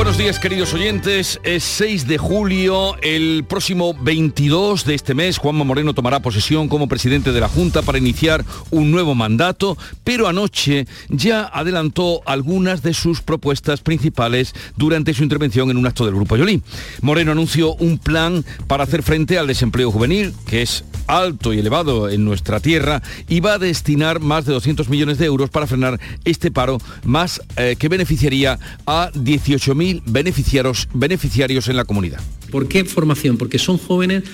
[0.00, 5.62] Buenos días queridos oyentes, es 6 de julio, el próximo 22 de este mes Juanma
[5.62, 10.86] Moreno tomará posesión como presidente de la Junta para iniciar un nuevo mandato, pero anoche
[11.10, 16.38] ya adelantó algunas de sus propuestas principales durante su intervención en un acto del Grupo
[16.38, 16.62] Yolí.
[17.02, 22.08] Moreno anunció un plan para hacer frente al desempleo juvenil, que es alto y elevado
[22.08, 26.00] en nuestra tierra, y va a destinar más de 200 millones de euros para frenar
[26.24, 32.20] este paro, más eh, que beneficiaría a 18.000 beneficiarios, beneficiarios en la comunidad.
[32.50, 33.36] ¿Por qué formación?
[33.36, 34.24] Porque son jóvenes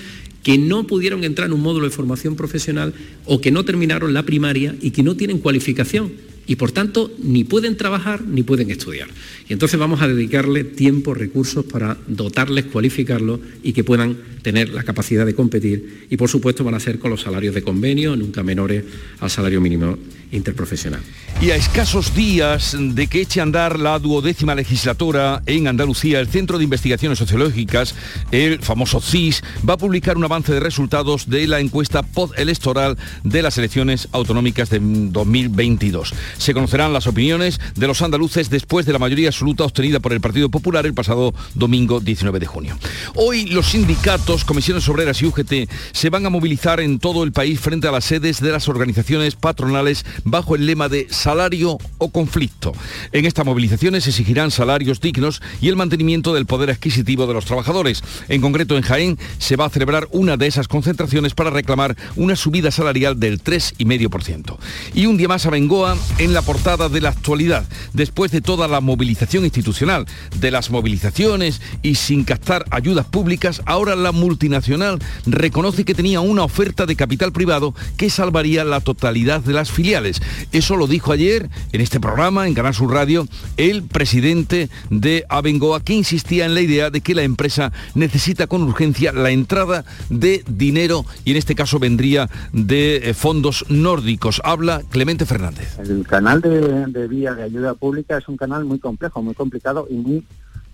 [0.43, 2.93] que no pudieron entrar en un módulo de formación profesional
[3.25, 6.11] o que no terminaron la primaria y que no tienen cualificación
[6.47, 9.09] y por tanto ni pueden trabajar ni pueden estudiar.
[9.47, 14.83] Y entonces vamos a dedicarle tiempo, recursos para dotarles, cualificarlos y que puedan tener la
[14.83, 18.43] capacidad de competir y por supuesto van a ser con los salarios de convenio, nunca
[18.43, 18.83] menores
[19.19, 19.97] al salario mínimo
[20.31, 21.01] interprofesional.
[21.41, 26.27] Y a escasos días de que eche a andar la duodécima legislatura en Andalucía, el
[26.27, 27.93] Centro de Investigaciones Sociológicas,
[28.31, 33.41] el famoso CIS, va a publicar un avance de resultados de la encuesta postelectoral de
[33.41, 36.13] las elecciones autonómicas de 2022.
[36.37, 40.21] Se conocerán las opiniones de los andaluces después de la mayoría absoluta obtenida por el
[40.21, 42.77] Partido Popular el pasado domingo 19 de junio.
[43.15, 47.59] Hoy los sindicatos, comisiones obreras y UGT se van a movilizar en todo el país
[47.59, 52.73] frente a las sedes de las organizaciones patronales bajo el lema de salario o conflicto.
[53.11, 58.03] En estas movilizaciones exigirán salarios dignos y el mantenimiento del poder adquisitivo de los trabajadores.
[58.27, 62.35] En concreto, en Jaén se va a celebrar una de esas concentraciones para reclamar una
[62.35, 64.57] subida salarial del 3,5%.
[64.93, 68.67] Y un día más a Bengoa en la portada de la actualidad, después de toda
[68.67, 70.05] la movilización institucional,
[70.39, 76.43] de las movilizaciones y sin captar ayudas públicas, ahora la multinacional reconoce que tenía una
[76.43, 80.21] oferta de capital privado que salvaría la totalidad de las filiales
[80.51, 83.27] eso lo dijo ayer en este programa, en Canal Sur Radio,
[83.57, 88.63] el presidente de Abengoa, que insistía en la idea de que la empresa necesita con
[88.63, 94.41] urgencia la entrada de dinero y en este caso vendría de eh, fondos nórdicos.
[94.43, 95.77] Habla Clemente Fernández.
[96.17, 100.25] Canal de, vía de ayuda pública es un canal muy complejo, muy complicado y muy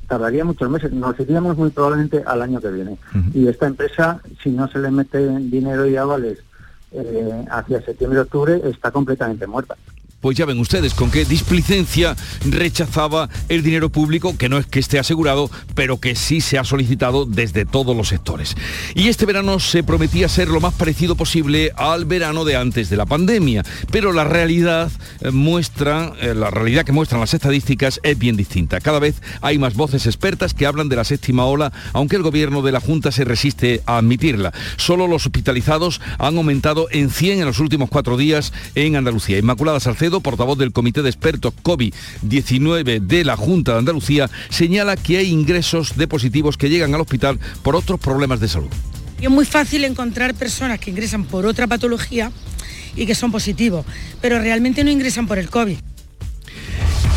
[0.08, 0.94] tardaría muchos meses.
[0.94, 2.98] Nos iríamos muy probablemente al año que viene.
[3.34, 6.40] Y esta empresa, si no se le mete dinero y avales
[6.94, 9.76] eh, hacia septiembre-octubre está completamente muerta
[10.24, 12.16] pues ya ven ustedes con qué displicencia
[12.50, 16.64] rechazaba el dinero público, que no es que esté asegurado, pero que sí se ha
[16.64, 18.56] solicitado desde todos los sectores.
[18.96, 22.96] Y este verano se prometía ser lo más parecido posible al verano de antes de
[22.96, 24.90] la pandemia, pero la realidad
[25.20, 28.80] eh, muestra, eh, la realidad que muestran las estadísticas es bien distinta.
[28.80, 32.62] Cada vez hay más voces expertas que hablan de la séptima ola, aunque el gobierno
[32.62, 34.54] de la Junta se resiste a admitirla.
[34.78, 39.38] Solo los hospitalizados han aumentado en 100 en los últimos cuatro días en Andalucía.
[39.38, 45.18] Inmaculada Salcedo portavoz del Comité de Expertos COVID-19 de la Junta de Andalucía, señala que
[45.18, 48.70] hay ingresos de positivos que llegan al hospital por otros problemas de salud.
[49.22, 52.32] es muy fácil encontrar personas que ingresan por otra patología
[52.96, 53.86] y que son positivos,
[54.22, 55.78] pero realmente no ingresan por el COVID.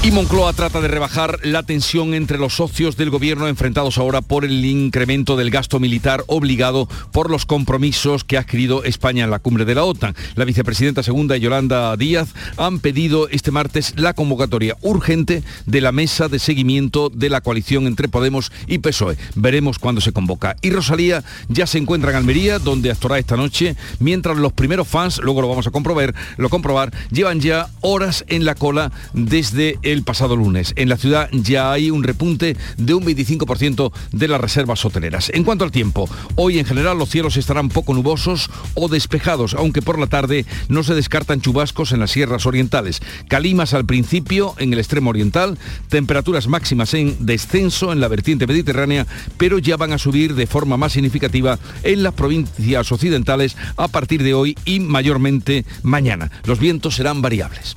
[0.02, 4.44] Y Moncloa trata de rebajar la tensión entre los socios del gobierno enfrentados ahora por
[4.44, 9.40] el incremento del gasto militar obligado por los compromisos que ha adquirido España en la
[9.40, 10.14] cumbre de la OTAN.
[10.36, 16.28] La vicepresidenta segunda Yolanda Díaz han pedido este martes la convocatoria urgente de la mesa
[16.28, 19.16] de seguimiento de la coalición entre Podemos y PSOE.
[19.34, 20.54] Veremos cuándo se convoca.
[20.62, 25.18] Y Rosalía ya se encuentra en Almería, donde actuará esta noche, mientras los primeros fans,
[25.18, 30.02] luego lo vamos a comprobar, lo comprobar, llevan ya horas en la cola desde el
[30.02, 30.72] pasado lunes.
[30.76, 35.30] En la ciudad ya hay un repunte de un 25% de las reservas hoteleras.
[35.32, 39.82] En cuanto al tiempo, hoy en general los cielos estarán poco nubosos o despejados, aunque
[39.82, 43.00] por la tarde no se descartan chubascos en las sierras orientales.
[43.28, 45.56] Calimas al principio en el extremo oriental,
[45.88, 49.06] temperaturas máximas en descenso en la vertiente mediterránea,
[49.38, 54.22] pero ya van a subir de forma más significativa en las provincias occidentales a partir
[54.22, 56.30] de hoy y mayormente mañana.
[56.44, 57.76] Los vientos serán variables.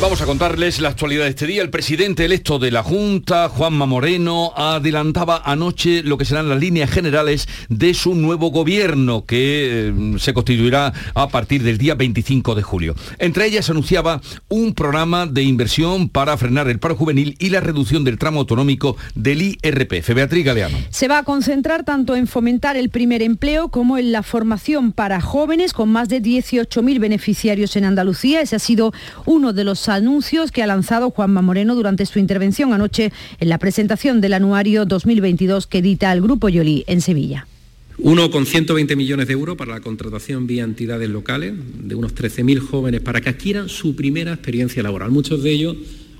[0.00, 1.60] Vamos a contarles la actualidad de este día.
[1.60, 6.88] El presidente electo de la Junta, Juanma Moreno, adelantaba anoche lo que serán las líneas
[6.88, 12.62] generales de su nuevo gobierno, que eh, se constituirá a partir del día 25 de
[12.62, 12.94] julio.
[13.18, 18.04] Entre ellas anunciaba un programa de inversión para frenar el paro juvenil y la reducción
[18.04, 20.14] del tramo autonómico del IRPF.
[20.14, 20.78] Beatriz Galeano.
[20.90, 25.20] Se va a concentrar tanto en fomentar el primer empleo como en la formación para
[25.20, 28.42] jóvenes, con más de 18.000 beneficiarios en Andalucía.
[28.42, 28.92] Ese ha sido
[29.26, 33.58] uno de los anuncios que ha lanzado Juanma Moreno durante su intervención anoche en la
[33.58, 37.46] presentación del anuario 2022 que edita el Grupo Yoli en Sevilla.
[38.00, 42.60] Uno con 120 millones de euros para la contratación vía entidades locales de unos 13.000
[42.60, 45.10] jóvenes para que adquieran su primera experiencia laboral.
[45.10, 45.76] Muchos de ellos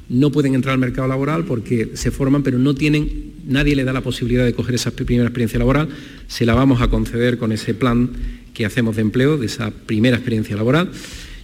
[0.08, 3.92] no pueden entrar al mercado laboral porque se forman, pero no tienen, nadie le da
[3.92, 5.88] la posibilidad de coger esa primera experiencia laboral.
[6.26, 8.10] Se la vamos a conceder con ese plan
[8.54, 10.90] que hacemos de empleo, de esa primera experiencia laboral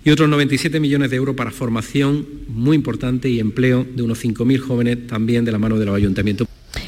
[0.04, 4.58] y otros 97 millones de euros para formación muy importante y empleo de unos 5.000
[4.58, 6.46] jóvenes también de la mano de los ayuntamientos.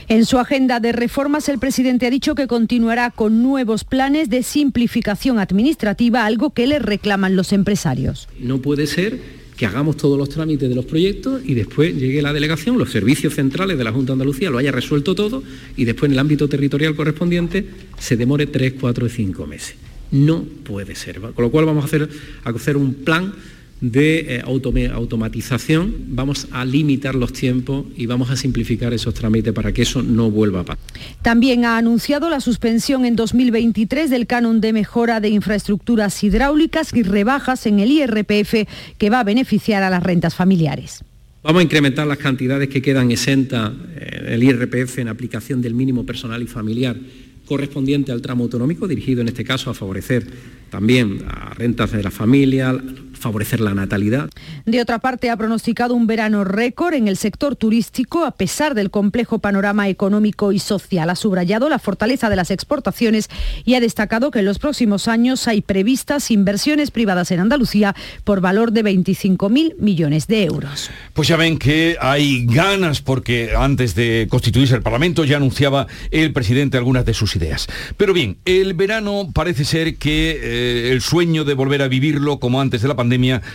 [0.09, 4.43] En su agenda de reformas, el presidente ha dicho que continuará con nuevos planes de
[4.43, 8.29] simplificación administrativa, algo que le reclaman los empresarios.
[8.39, 9.19] No puede ser
[9.57, 13.35] que hagamos todos los trámites de los proyectos y después llegue la delegación, los servicios
[13.35, 15.43] centrales de la Junta de Andalucía lo haya resuelto todo
[15.77, 17.67] y después en el ámbito territorial correspondiente
[17.99, 19.77] se demore tres, cuatro y cinco meses.
[20.11, 21.21] No puede ser.
[21.21, 22.09] Con lo cual vamos a hacer,
[22.45, 23.33] a hacer un plan
[23.81, 29.73] de eh, automatización, vamos a limitar los tiempos y vamos a simplificar esos trámites para
[29.73, 30.85] que eso no vuelva a pasar.
[31.21, 37.03] También ha anunciado la suspensión en 2023 del canon de mejora de infraestructuras hidráulicas y
[37.03, 38.67] rebajas en el IRPF
[38.97, 41.05] que va a beneficiar a las rentas familiares.
[41.43, 45.75] Vamos a incrementar las cantidades que quedan exentas en eh, el IRPF en aplicación del
[45.75, 46.97] mínimo personal y familiar
[47.47, 50.27] correspondiente al tramo autonómico, dirigido en este caso a favorecer
[50.71, 52.79] también a rentas de la familia,
[53.17, 54.31] favorecer la natalidad.
[54.65, 58.91] De otra parte, ha pronosticado un verano récord en el sector turístico a pesar del
[58.91, 61.11] complejo panorama económico y social.
[61.11, 63.29] Ha subrayado la fortaleza de las exportaciones
[63.65, 68.41] y ha destacado que en los próximos años hay previstas inversiones privadas en Andalucía por
[68.41, 70.91] valor de 25.000 millones de euros.
[71.15, 76.33] Pues ya ven que hay ganas porque antes de constituirse el Parlamento ya anunciaba el
[76.33, 77.67] presidente algunas de sus ideas.
[77.97, 82.61] Pero bien, el verano parece ser que eh, el sueño de volver a vivirlo como
[82.61, 83.06] antes de la pandemia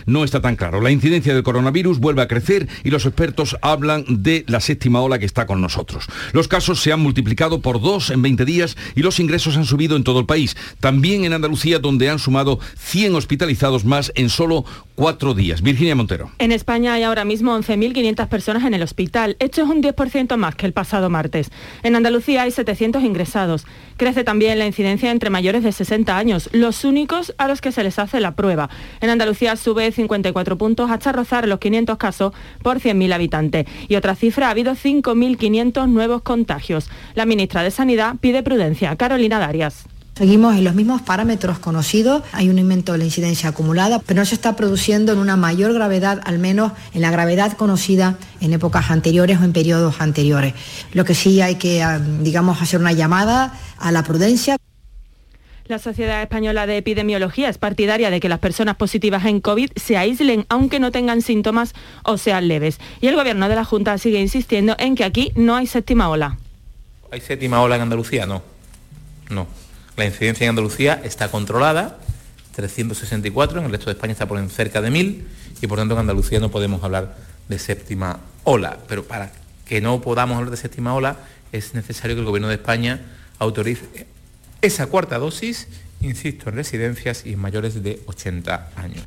[0.06, 0.80] no está tan claro.
[0.80, 5.18] La incidencia del coronavirus vuelve a crecer y los expertos hablan de la séptima ola
[5.18, 6.06] que está con nosotros.
[6.32, 9.96] Los casos se han multiplicado por dos en 20 días y los ingresos han subido
[9.96, 10.56] en todo el país.
[10.80, 15.62] También en Andalucía, donde han sumado 100 hospitalizados más en solo cuatro días.
[15.62, 16.30] Virginia Montero.
[16.38, 19.36] En España hay ahora mismo 11.500 personas en el hospital.
[19.38, 21.50] Esto es un 10% más que el pasado martes.
[21.82, 23.66] En Andalucía hay 700 ingresados.
[23.96, 27.84] Crece también la incidencia entre mayores de 60 años, los únicos a los que se
[27.84, 28.70] les hace la prueba.
[29.00, 33.66] En Andalucía sube 54 puntos hasta rozar los 500 casos por 100.000 habitantes.
[33.88, 36.90] Y otra cifra, ha habido 5.500 nuevos contagios.
[37.14, 38.96] La ministra de Sanidad pide prudencia.
[38.96, 39.86] Carolina Darias.
[40.14, 44.26] Seguimos en los mismos parámetros conocidos, hay un aumento de la incidencia acumulada, pero no
[44.26, 48.90] se está produciendo en una mayor gravedad, al menos en la gravedad conocida en épocas
[48.90, 50.52] anteriores o en periodos anteriores.
[50.92, 54.58] Lo que sí hay que, ah, digamos, hacer una llamada a la prudencia.
[55.66, 59.96] La Sociedad Española de Epidemiología es partidaria de que las personas positivas en COVID se
[59.96, 61.72] aíslen aunque no tengan síntomas
[62.04, 62.78] o sean leves.
[63.00, 66.36] Y el Gobierno de la Junta sigue insistiendo en que aquí no hay séptima ola.
[67.10, 68.26] ¿Hay séptima ola en Andalucía?
[68.26, 68.42] No.
[69.30, 69.61] No.
[69.96, 71.98] La incidencia en Andalucía está controlada,
[72.54, 75.28] 364, en el resto de España está por cerca de 1000
[75.60, 77.16] y por tanto en Andalucía no podemos hablar
[77.48, 78.78] de séptima ola.
[78.88, 79.32] Pero para
[79.66, 81.16] que no podamos hablar de séptima ola
[81.52, 83.00] es necesario que el Gobierno de España
[83.38, 84.06] autorice
[84.62, 85.68] esa cuarta dosis,
[86.00, 89.04] insisto, en residencias y mayores de 80 años.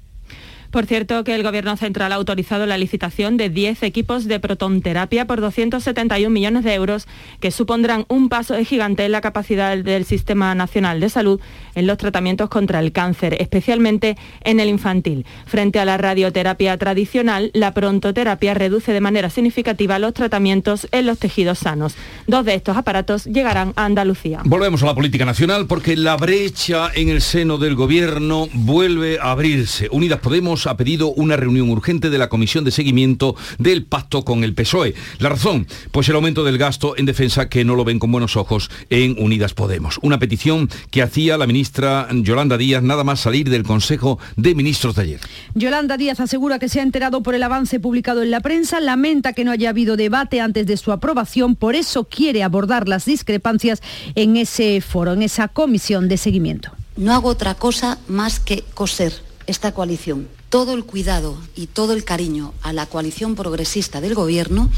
[0.75, 5.25] Por cierto, que el Gobierno Central ha autorizado la licitación de 10 equipos de protonterapia
[5.25, 7.08] por 271 millones de euros,
[7.39, 11.39] que supondrán un paso gigante en la capacidad del Sistema Nacional de Salud
[11.75, 15.25] en los tratamientos contra el cáncer, especialmente en el infantil.
[15.46, 21.20] Frente a la radioterapia tradicional, la prontoterapia reduce de manera significativa los tratamientos en los
[21.20, 21.96] tejidos sanos.
[22.27, 24.41] Dos de estos aparatos llegarán a Andalucía.
[24.44, 29.32] Volvemos a la política nacional porque la brecha en el seno del Gobierno vuelve a
[29.32, 29.88] abrirse.
[29.89, 34.24] Unidas Podemos Podemos ha pedido una reunión urgente de la Comisión de Seguimiento del pacto
[34.24, 34.95] con el PSOE.
[35.19, 38.36] La razón, pues el aumento del gasto en defensa que no lo ven con buenos
[38.36, 40.00] ojos en Unidas Podemos.
[40.01, 44.95] Una petición que hacía la ministra Yolanda Díaz nada más salir del Consejo de Ministros
[44.95, 45.19] de ayer.
[45.53, 49.34] Yolanda Díaz asegura que se ha enterado por el avance publicado en la prensa, lamenta
[49.34, 53.81] que no haya habido debate antes de su aprobación, por eso quiere abordar las discrepancias
[54.15, 56.72] en ese foro, en esa comisión de seguimiento.
[56.98, 60.27] No hago otra cosa más que coser esta coalición.
[60.49, 64.69] Todo el cuidado y todo el cariño a la coalición progresista del Gobierno,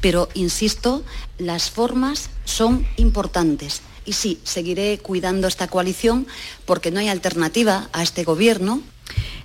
[0.00, 1.02] pero insisto,
[1.38, 3.82] las formas son importantes.
[4.04, 6.26] Y sí, seguiré cuidando esta coalición
[6.64, 8.82] porque no hay alternativa a este Gobierno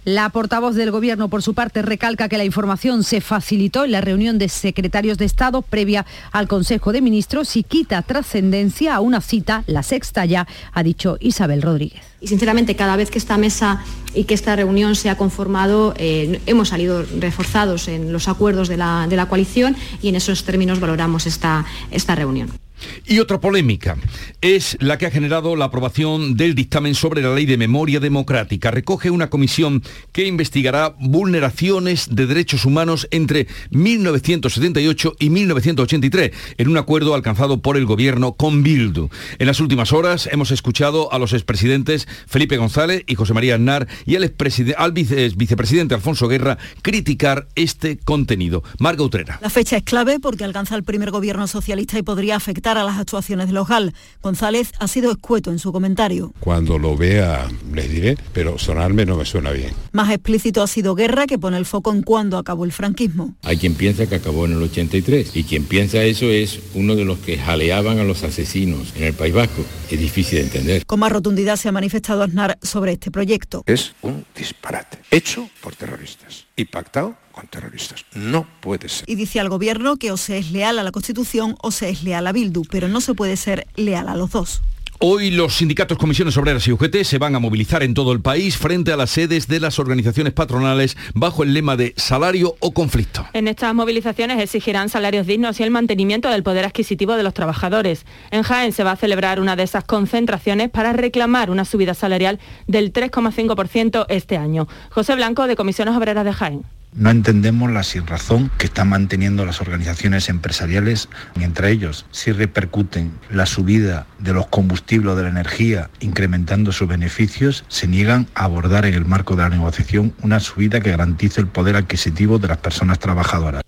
[0.05, 4.01] la portavoz del Gobierno, por su parte, recalca que la información se facilitó en la
[4.01, 9.19] reunión de secretarios de Estado previa al Consejo de Ministros y quita trascendencia a una
[9.19, 12.03] cita, la sexta ya, ha dicho Isabel Rodríguez.
[12.25, 13.83] Y sinceramente, cada vez que esta mesa
[14.15, 18.77] y que esta reunión se ha conformado, eh, hemos salido reforzados en los acuerdos de
[18.77, 22.64] la, de la, coalición y en esos términos valoramos esta, esta reunión.
[23.05, 23.97] Y otra polémica
[24.41, 28.71] es la que ha generado la aprobación del dictamen sobre la ley de memoria democrática.
[28.71, 36.77] Recoge una comisión que investigará vulneraciones de derechos humanos entre 1978 y 1983 en un
[36.77, 39.09] acuerdo alcanzado por el gobierno con Bildu.
[39.39, 43.87] En las últimas horas hemos escuchado a los expresidentes Felipe González y José María Aznar
[44.05, 44.33] y al,
[44.77, 48.63] al vicepresidente Alfonso Guerra criticar este contenido.
[48.79, 49.39] Marga Utrera.
[49.41, 52.97] La fecha es clave porque alcanza el primer gobierno socialista y podría afectar a las
[52.97, 53.93] actuaciones de los GAL.
[54.21, 56.33] González ha sido escueto en su comentario.
[56.39, 59.73] Cuando lo vea les diré, pero sonarme no me suena bien.
[59.91, 63.35] Más explícito ha sido Guerra que pone el foco en cuándo acabó el franquismo.
[63.43, 67.05] Hay quien piensa que acabó en el 83 y quien piensa eso es uno de
[67.05, 69.63] los que jaleaban a los asesinos en el País Vasco.
[69.89, 70.85] Es difícil de entender.
[70.85, 73.63] Con más rotundidad se ha manifestado Aznar sobre este proyecto.
[73.65, 78.05] Es un disparate, hecho por terroristas y pactado con terroristas.
[78.15, 79.07] No puede ser.
[79.09, 82.03] Y dice al gobierno que o se es leal a la Constitución o se es
[82.03, 84.61] leal a Bildu, pero no se puede ser leal a los dos.
[84.99, 88.55] Hoy los sindicatos, comisiones obreras y UGT se van a movilizar en todo el país
[88.55, 93.27] frente a las sedes de las organizaciones patronales bajo el lema de salario o conflicto.
[93.33, 98.05] En estas movilizaciones exigirán salarios dignos y el mantenimiento del poder adquisitivo de los trabajadores.
[98.31, 102.39] En Jaén se va a celebrar una de esas concentraciones para reclamar una subida salarial
[102.67, 104.69] del 3,5% este año.
[104.91, 106.63] José Blanco, de Comisiones Obreras de Jaén.
[106.97, 113.45] No entendemos la sinrazón que están manteniendo las organizaciones empresariales, entre ellos si repercuten la
[113.45, 118.93] subida de los combustibles de la energía, incrementando sus beneficios, se niegan a abordar en
[118.93, 122.97] el marco de la negociación una subida que garantice el poder adquisitivo de las personas
[122.97, 123.61] trabajadoras.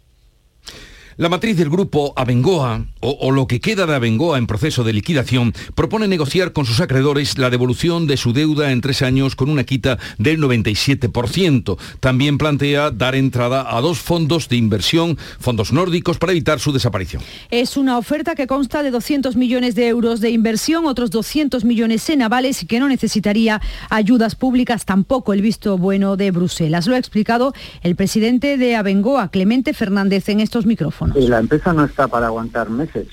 [1.19, 5.51] La matriz del grupo Abengoa, o, lo que queda de Abengoa en proceso de liquidación,
[5.73, 9.63] propone negociar con sus acreedores la devolución de su deuda en tres años con una
[9.63, 11.75] quita del 97%.
[11.99, 17.23] También plantea dar entrada a dos fondos de inversión, fondos nórdicos, para evitar su desaparición.
[17.49, 22.07] Es una oferta que consta de 200 millones de euros de inversión, otros 200 millones
[22.11, 23.59] en avales y que no necesitaría
[23.89, 26.85] ayudas públicas, tampoco el visto bueno de Bruselas.
[26.85, 31.06] Lo ha explicado el presidente de Abengoa, Clemente Fernández, en estos micrófonos.
[31.15, 33.07] La empresa no está para aguantar meses.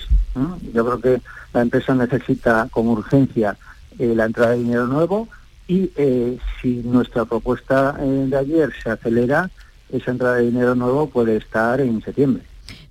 [0.73, 1.23] Yo creo que
[1.53, 3.57] la empresa necesita con urgencia
[3.99, 5.29] eh, la entrada de dinero nuevo
[5.69, 9.51] y eh, si nuestra propuesta eh, de ayer se acelera,
[9.91, 12.43] esa entrada de dinero nuevo puede estar en septiembre.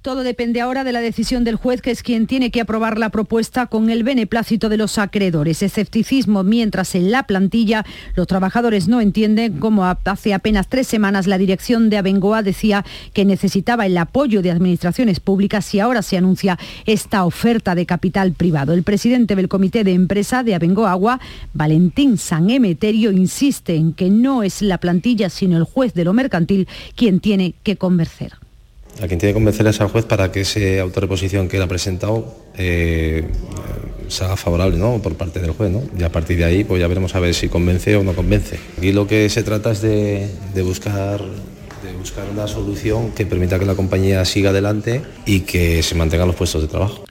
[0.03, 3.07] Todo depende ahora de la decisión del juez, que es quien tiene que aprobar la
[3.07, 5.63] propuesta con el beneplácito de los acreedores.
[5.63, 11.37] Escepticismo mientras en la plantilla los trabajadores no entienden cómo hace apenas tres semanas la
[11.37, 12.83] dirección de Abengoa decía
[13.13, 18.33] que necesitaba el apoyo de administraciones públicas y ahora se anuncia esta oferta de capital
[18.33, 18.73] privado.
[18.73, 21.21] El presidente del comité de empresa de Abengoa Agua,
[21.53, 26.11] Valentín San Emeterio, insiste en que no es la plantilla sino el juez de lo
[26.11, 28.42] mercantil quien tiene que convencer.
[29.01, 31.67] A quien tiene que convencer es al juez para que esa autorreposición que él ha
[31.67, 33.25] presentado eh,
[34.07, 35.01] sea favorable ¿no?
[35.01, 35.71] por parte del juez.
[35.71, 35.81] ¿no?
[35.97, 38.59] Y a partir de ahí pues ya veremos a ver si convence o no convence.
[38.77, 41.21] Aquí lo que se trata es de, de buscar
[41.83, 46.27] de buscar una solución que permita que la compañía siga adelante y que se mantengan
[46.27, 47.03] los puestos de trabajo.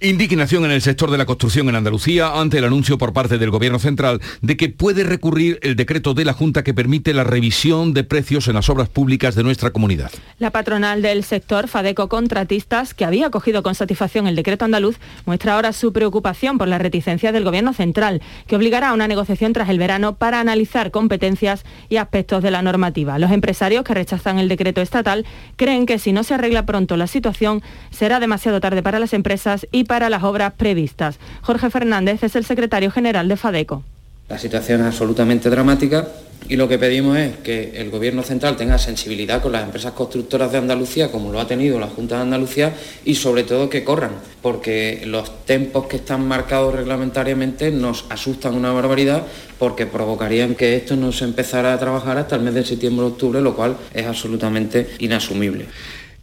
[0.00, 3.50] Indignación en el sector de la construcción en Andalucía ante el anuncio por parte del
[3.50, 7.94] Gobierno Central de que puede recurrir el decreto de la Junta que permite la revisión
[7.94, 10.10] de precios en las obras públicas de nuestra comunidad.
[10.38, 14.96] La patronal del sector, Fadeco Contratistas, que había acogido con satisfacción el decreto andaluz,
[15.26, 19.52] muestra ahora su preocupación por la reticencia del Gobierno Central, que obligará a una negociación
[19.52, 23.18] tras el verano para analizar competencias y aspectos de la normativa.
[23.18, 25.24] Los empresarios que rechazan el decreto estatal
[25.56, 29.66] creen que si no se arregla pronto la situación, será demasiado tarde para las empresas
[29.70, 31.18] y para las obras previstas.
[31.42, 33.82] Jorge Fernández es el secretario general de FADECO.
[34.28, 36.08] La situación es absolutamente dramática
[36.46, 40.52] y lo que pedimos es que el Gobierno central tenga sensibilidad con las empresas constructoras
[40.52, 42.74] de Andalucía, como lo ha tenido la Junta de Andalucía,
[43.04, 44.12] y sobre todo que corran,
[44.42, 49.22] porque los tempos que están marcados reglamentariamente nos asustan una barbaridad
[49.58, 53.56] porque provocarían que esto no se empezara a trabajar hasta el mes de septiembre-octubre, lo
[53.56, 55.66] cual es absolutamente inasumible.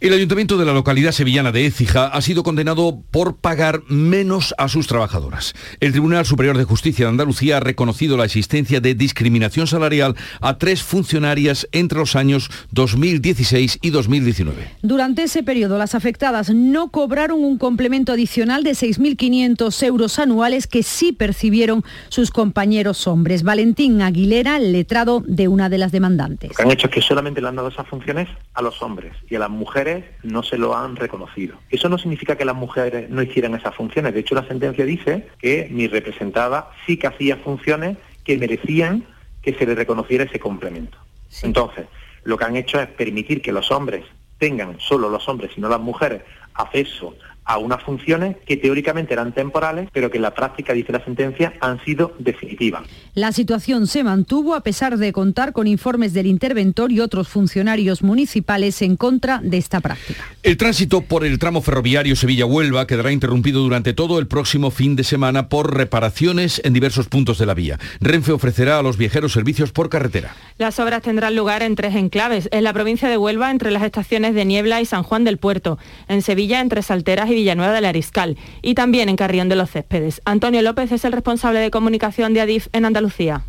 [0.02, 4.66] El ayuntamiento de la localidad sevillana de Écija ha sido condenado por pagar menos a
[4.66, 5.54] sus trabajadoras.
[5.78, 10.58] El Tribunal Superior de Justicia de Andalucía ha reconocido la existencia de discriminación salarial a
[10.58, 14.70] tres funcionarias entre los años 2016 y 2019.
[14.82, 20.82] Durante ese periodo, las afectadas no cobraron un complemento adicional de 6.500 euros anuales que
[20.82, 23.44] sí percibieron sus compañeros hombres.
[23.44, 26.50] Valentín Aguilera, letrado de una de las demandantes.
[26.50, 29.14] Lo que han hecho es que solamente le han dado esas funciones a los hombres
[29.30, 29.91] y a las mujeres
[30.22, 31.56] no se lo han reconocido.
[31.70, 34.14] Eso no significa que las mujeres no hicieran esas funciones.
[34.14, 39.04] De hecho, la sentencia dice que mi representada sí que hacía funciones que merecían
[39.42, 40.98] que se le reconociera ese complemento.
[41.42, 41.86] Entonces,
[42.24, 44.04] lo que han hecho es permitir que los hombres
[44.38, 46.22] tengan, solo los hombres y no las mujeres,
[46.54, 51.04] acceso a unas funciones que teóricamente eran temporales, pero que en la práctica, dice la
[51.04, 52.82] sentencia, han sido definitivas.
[53.14, 58.02] La situación se mantuvo a pesar de contar con informes del interventor y otros funcionarios
[58.02, 60.24] municipales en contra de esta práctica.
[60.42, 65.04] El tránsito por el tramo ferroviario Sevilla-Huelva quedará interrumpido durante todo el próximo fin de
[65.04, 67.78] semana por reparaciones en diversos puntos de la vía.
[68.00, 70.34] Renfe ofrecerá a los viajeros servicios por carretera.
[70.58, 74.34] Las obras tendrán lugar en tres enclaves, en la provincia de Huelva entre las estaciones
[74.34, 78.36] de Niebla y San Juan del Puerto, en Sevilla entre Salteras y Villanueva del Ariscal
[78.62, 80.20] y también en Carrión de los Céspedes.
[80.24, 83.42] Antonio López es el responsable de comunicación de Adif en Andalucía.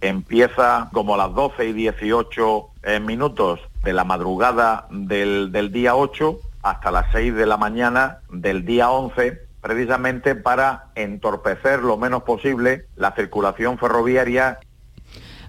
[0.00, 5.96] Empieza como a las 12 y 18 eh, minutos de la madrugada del, del día
[5.96, 12.22] 8 hasta las 6 de la mañana del día 11 precisamente para entorpecer lo menos
[12.22, 14.60] posible la circulación ferroviaria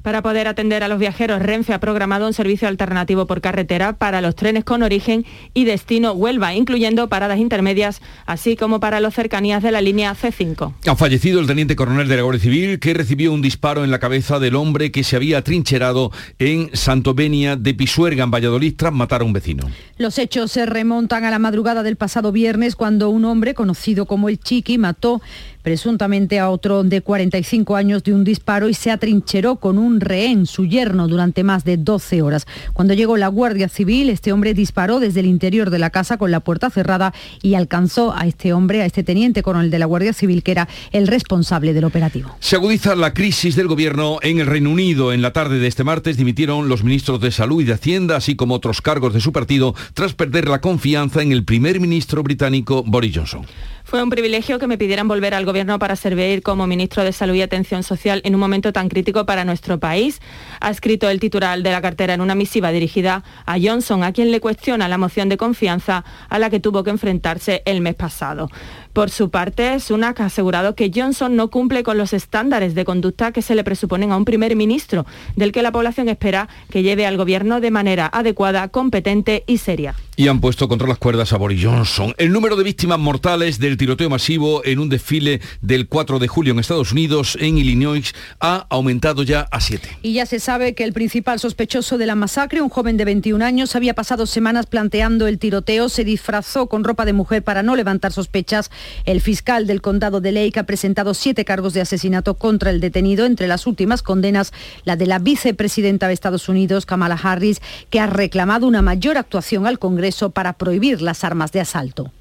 [0.02, 4.22] para poder atender a los viajeros, Renfe ha programado un servicio alternativo por carretera para
[4.22, 9.64] los trenes con origen y destino Huelva, incluyendo paradas intermedias, así como para los cercanías
[9.64, 10.74] de la línea C5.
[10.88, 14.00] Ha fallecido el teniente coronel de la Guardia Civil que recibió un disparo en la
[14.00, 19.22] cabeza del hombre que se había trincherado en Santovenia de Pisuerga, en Valladolid, tras matar
[19.22, 19.66] a un vecino.
[19.98, 24.30] Los hechos se remontan a la madrugada del pasado viernes cuando un hombre conocido como
[24.30, 25.22] el Chiqui mató
[25.62, 30.46] presuntamente a otro de 45 años de un disparo y se atrincheró con un rehén,
[30.46, 32.48] su yerno, durante más de 12 horas.
[32.74, 36.32] Cuando llegó la Guardia Civil, este hombre disparó desde el interior de la casa con
[36.32, 40.14] la puerta cerrada y alcanzó a este hombre, a este teniente coronel de la Guardia
[40.14, 42.36] Civil, que era el responsable del operativo.
[42.40, 45.14] Se agudiza la crisis del gobierno en el Reino Unido.
[45.14, 48.36] En la tarde de este martes dimitieron los ministros de Salud y de Hacienda, así
[48.36, 52.84] como otros cargos de su partido, tras perder la confianza en el primer ministro británico
[52.86, 53.46] Boris Johnson.
[53.90, 57.34] Fue un privilegio que me pidieran volver al gobierno para servir como ministro de Salud
[57.34, 60.22] y Atención Social en un momento tan crítico para nuestro país.
[60.62, 64.30] Ha escrito el titular de la cartera en una misiva dirigida a Johnson, a quien
[64.30, 68.52] le cuestiona la moción de confianza a la que tuvo que enfrentarse el mes pasado.
[69.00, 73.32] Por su parte, Sunak ha asegurado que Johnson no cumple con los estándares de conducta
[73.32, 75.06] que se le presuponen a un primer ministro,
[75.38, 79.96] del que la población espera que lleve al gobierno de manera adecuada, competente y seria.
[80.18, 82.14] Y han puesto contra las cuerdas a Boris Johnson.
[82.18, 86.52] El número de víctimas mortales del tiroteo masivo en un desfile del 4 de julio
[86.52, 90.00] en Estados Unidos, en Illinois, ha aumentado ya a 7.
[90.02, 93.46] Y ya se sabe que el principal sospechoso de la masacre, un joven de 21
[93.46, 97.78] años, había pasado semanas planteando el tiroteo, se disfrazó con ropa de mujer para no
[97.78, 98.72] levantar sospechas
[99.06, 103.26] el fiscal del condado de Lake ha presentado siete cargos de asesinato contra el detenido,
[103.26, 104.52] entre las últimas condenas
[104.84, 109.68] la de la vicepresidenta de Estados Unidos, Kamala Harris, que ha reclamado una mayor actuación
[109.68, 112.12] al Congreso para prohibir las armas de asalto.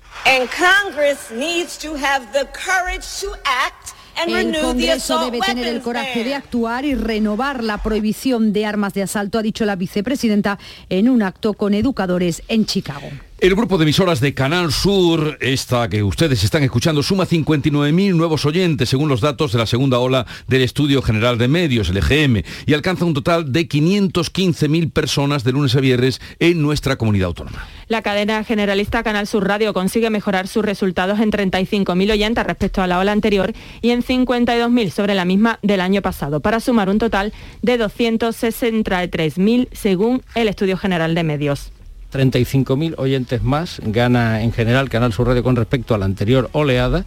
[4.26, 9.02] El Congreso debe tener el coraje de actuar y renovar la prohibición de armas de
[9.02, 13.08] asalto, ha dicho la vicepresidenta en un acto con educadores en Chicago.
[13.40, 18.44] El grupo de emisoras de Canal Sur, esta que ustedes están escuchando, suma 59.000 nuevos
[18.44, 22.42] oyentes según los datos de la segunda ola del Estudio General de Medios, el EGM,
[22.66, 27.64] y alcanza un total de 515.000 personas de lunes a viernes en nuestra comunidad autónoma.
[27.86, 32.88] La cadena generalista Canal Sur Radio consigue mejorar sus resultados en 35.000 oyentes respecto a
[32.88, 36.98] la ola anterior y en 52.000 sobre la misma del año pasado, para sumar un
[36.98, 41.72] total de 263.000 según el Estudio General de Medios.
[42.12, 47.04] 35.000 oyentes más gana en general Canal Sur Radio con respecto a la anterior oleada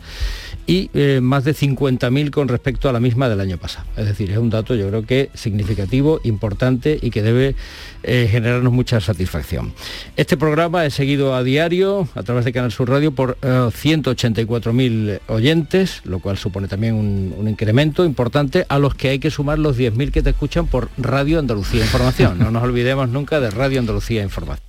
[0.67, 3.85] y eh, más de 50.000 con respecto a la misma del año pasado.
[3.97, 7.55] Es decir, es un dato yo creo que significativo, importante y que debe
[8.03, 9.73] eh, generarnos mucha satisfacción.
[10.17, 16.01] Este programa es seguido a diario a través de Canal Sur Radio por 184.000 oyentes,
[16.05, 19.77] lo cual supone también un, un incremento importante a los que hay que sumar los
[19.77, 22.39] 10.000 que te escuchan por Radio Andalucía Información.
[22.39, 24.65] No nos olvidemos nunca de Radio Andalucía Información.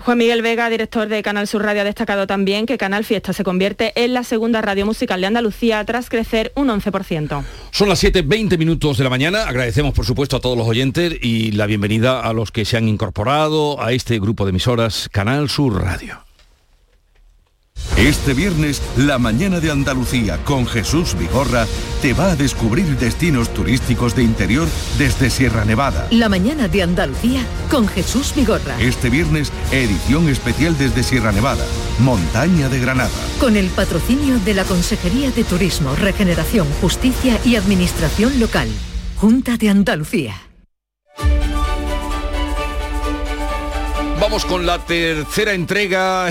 [0.00, 3.44] Juan Miguel Vega, director de Canal Sur Radio, ha destacado también que Canal Fiesta se
[3.44, 7.44] convierte en la segunda radio musical de Andalucía tras crecer un 11%.
[7.70, 9.44] Son las 7.20 minutos de la mañana.
[9.44, 12.88] Agradecemos, por supuesto, a todos los oyentes y la bienvenida a los que se han
[12.88, 16.29] incorporado a este grupo de emisoras Canal Sur Radio.
[17.96, 21.66] Este viernes, la mañana de Andalucía con Jesús Vigorra
[22.00, 24.66] te va a descubrir destinos turísticos de interior
[24.96, 26.06] desde Sierra Nevada.
[26.10, 28.80] La mañana de Andalucía con Jesús Vigorra.
[28.80, 31.64] Este viernes, edición especial desde Sierra Nevada,
[31.98, 33.10] Montaña de Granada.
[33.38, 38.68] Con el patrocinio de la Consejería de Turismo, Regeneración, Justicia y Administración Local.
[39.16, 40.34] Junta de Andalucía.
[44.20, 46.30] Vamos con la tercera entrega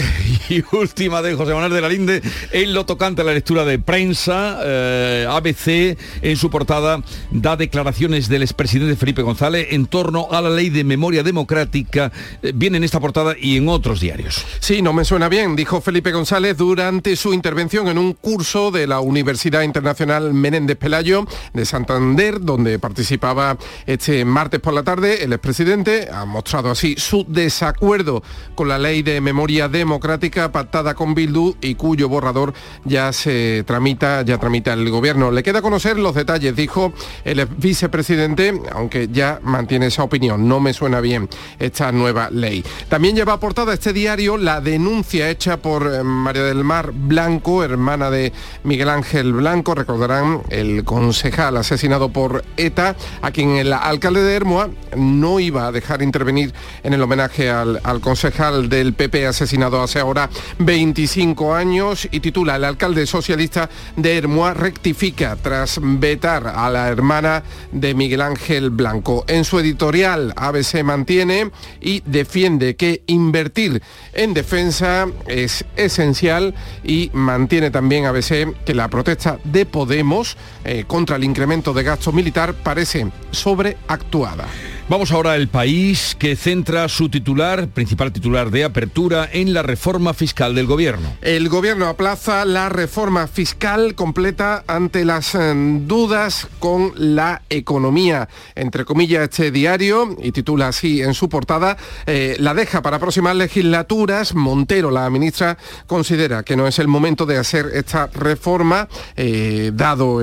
[0.49, 3.79] y última de José Manuel de la Linde en lo tocante a la lectura de
[3.79, 4.59] prensa.
[4.63, 10.49] Eh, ABC en su portada da declaraciones del expresidente Felipe González en torno a la
[10.49, 12.11] ley de memoria democrática.
[12.41, 14.45] Eh, viene en esta portada y en otros diarios.
[14.59, 18.87] Sí, no me suena bien, dijo Felipe González durante su intervención en un curso de
[18.87, 25.23] la Universidad Internacional Menéndez Pelayo de Santander, donde participaba este martes por la tarde.
[25.23, 28.23] El expresidente ha mostrado así su desacuerdo acuerdo
[28.55, 32.53] con la ley de memoria democrática pactada con Bildu y cuyo borrador
[32.85, 35.31] ya se tramita, ya tramita el gobierno.
[35.31, 36.93] Le queda conocer los detalles, dijo
[37.25, 40.47] el vicepresidente, aunque ya mantiene esa opinión.
[40.47, 41.27] No me suena bien
[41.59, 42.63] esta nueva ley.
[42.87, 48.09] También lleva aportada este diario la denuncia hecha por eh, María del Mar Blanco, hermana
[48.09, 48.31] de
[48.63, 54.69] Miguel Ángel Blanco, recordarán el concejal asesinado por ETA, a quien el alcalde de Hermoa
[54.95, 60.28] no iba a dejar intervenir en el homenaje al, concejal del PP asesinado hace ahora
[60.59, 67.43] 25 años y titula El alcalde socialista de Hermoa rectifica tras vetar a la hermana
[67.71, 69.25] de Miguel Ángel Blanco.
[69.27, 73.81] En su editorial ABC mantiene y defiende que invertir
[74.13, 81.15] en defensa es esencial y mantiene también ABC que la protesta de Podemos eh, contra
[81.15, 84.47] el incremento de gasto militar parece sobreactuada.
[84.89, 90.15] Vamos ahora al país que centra su titular, principal titular de apertura, en la reforma
[90.15, 91.13] fiscal del gobierno.
[91.21, 95.53] El gobierno aplaza la reforma fiscal completa ante las eh,
[95.85, 98.29] dudas con la economía.
[98.55, 103.35] Entre comillas, este diario, y titula así en su portada, eh, la deja para próximas
[103.35, 104.33] legislaturas.
[104.33, 110.19] Montero, la ministra, considera que no es el momento de hacer esta reforma, eh, dado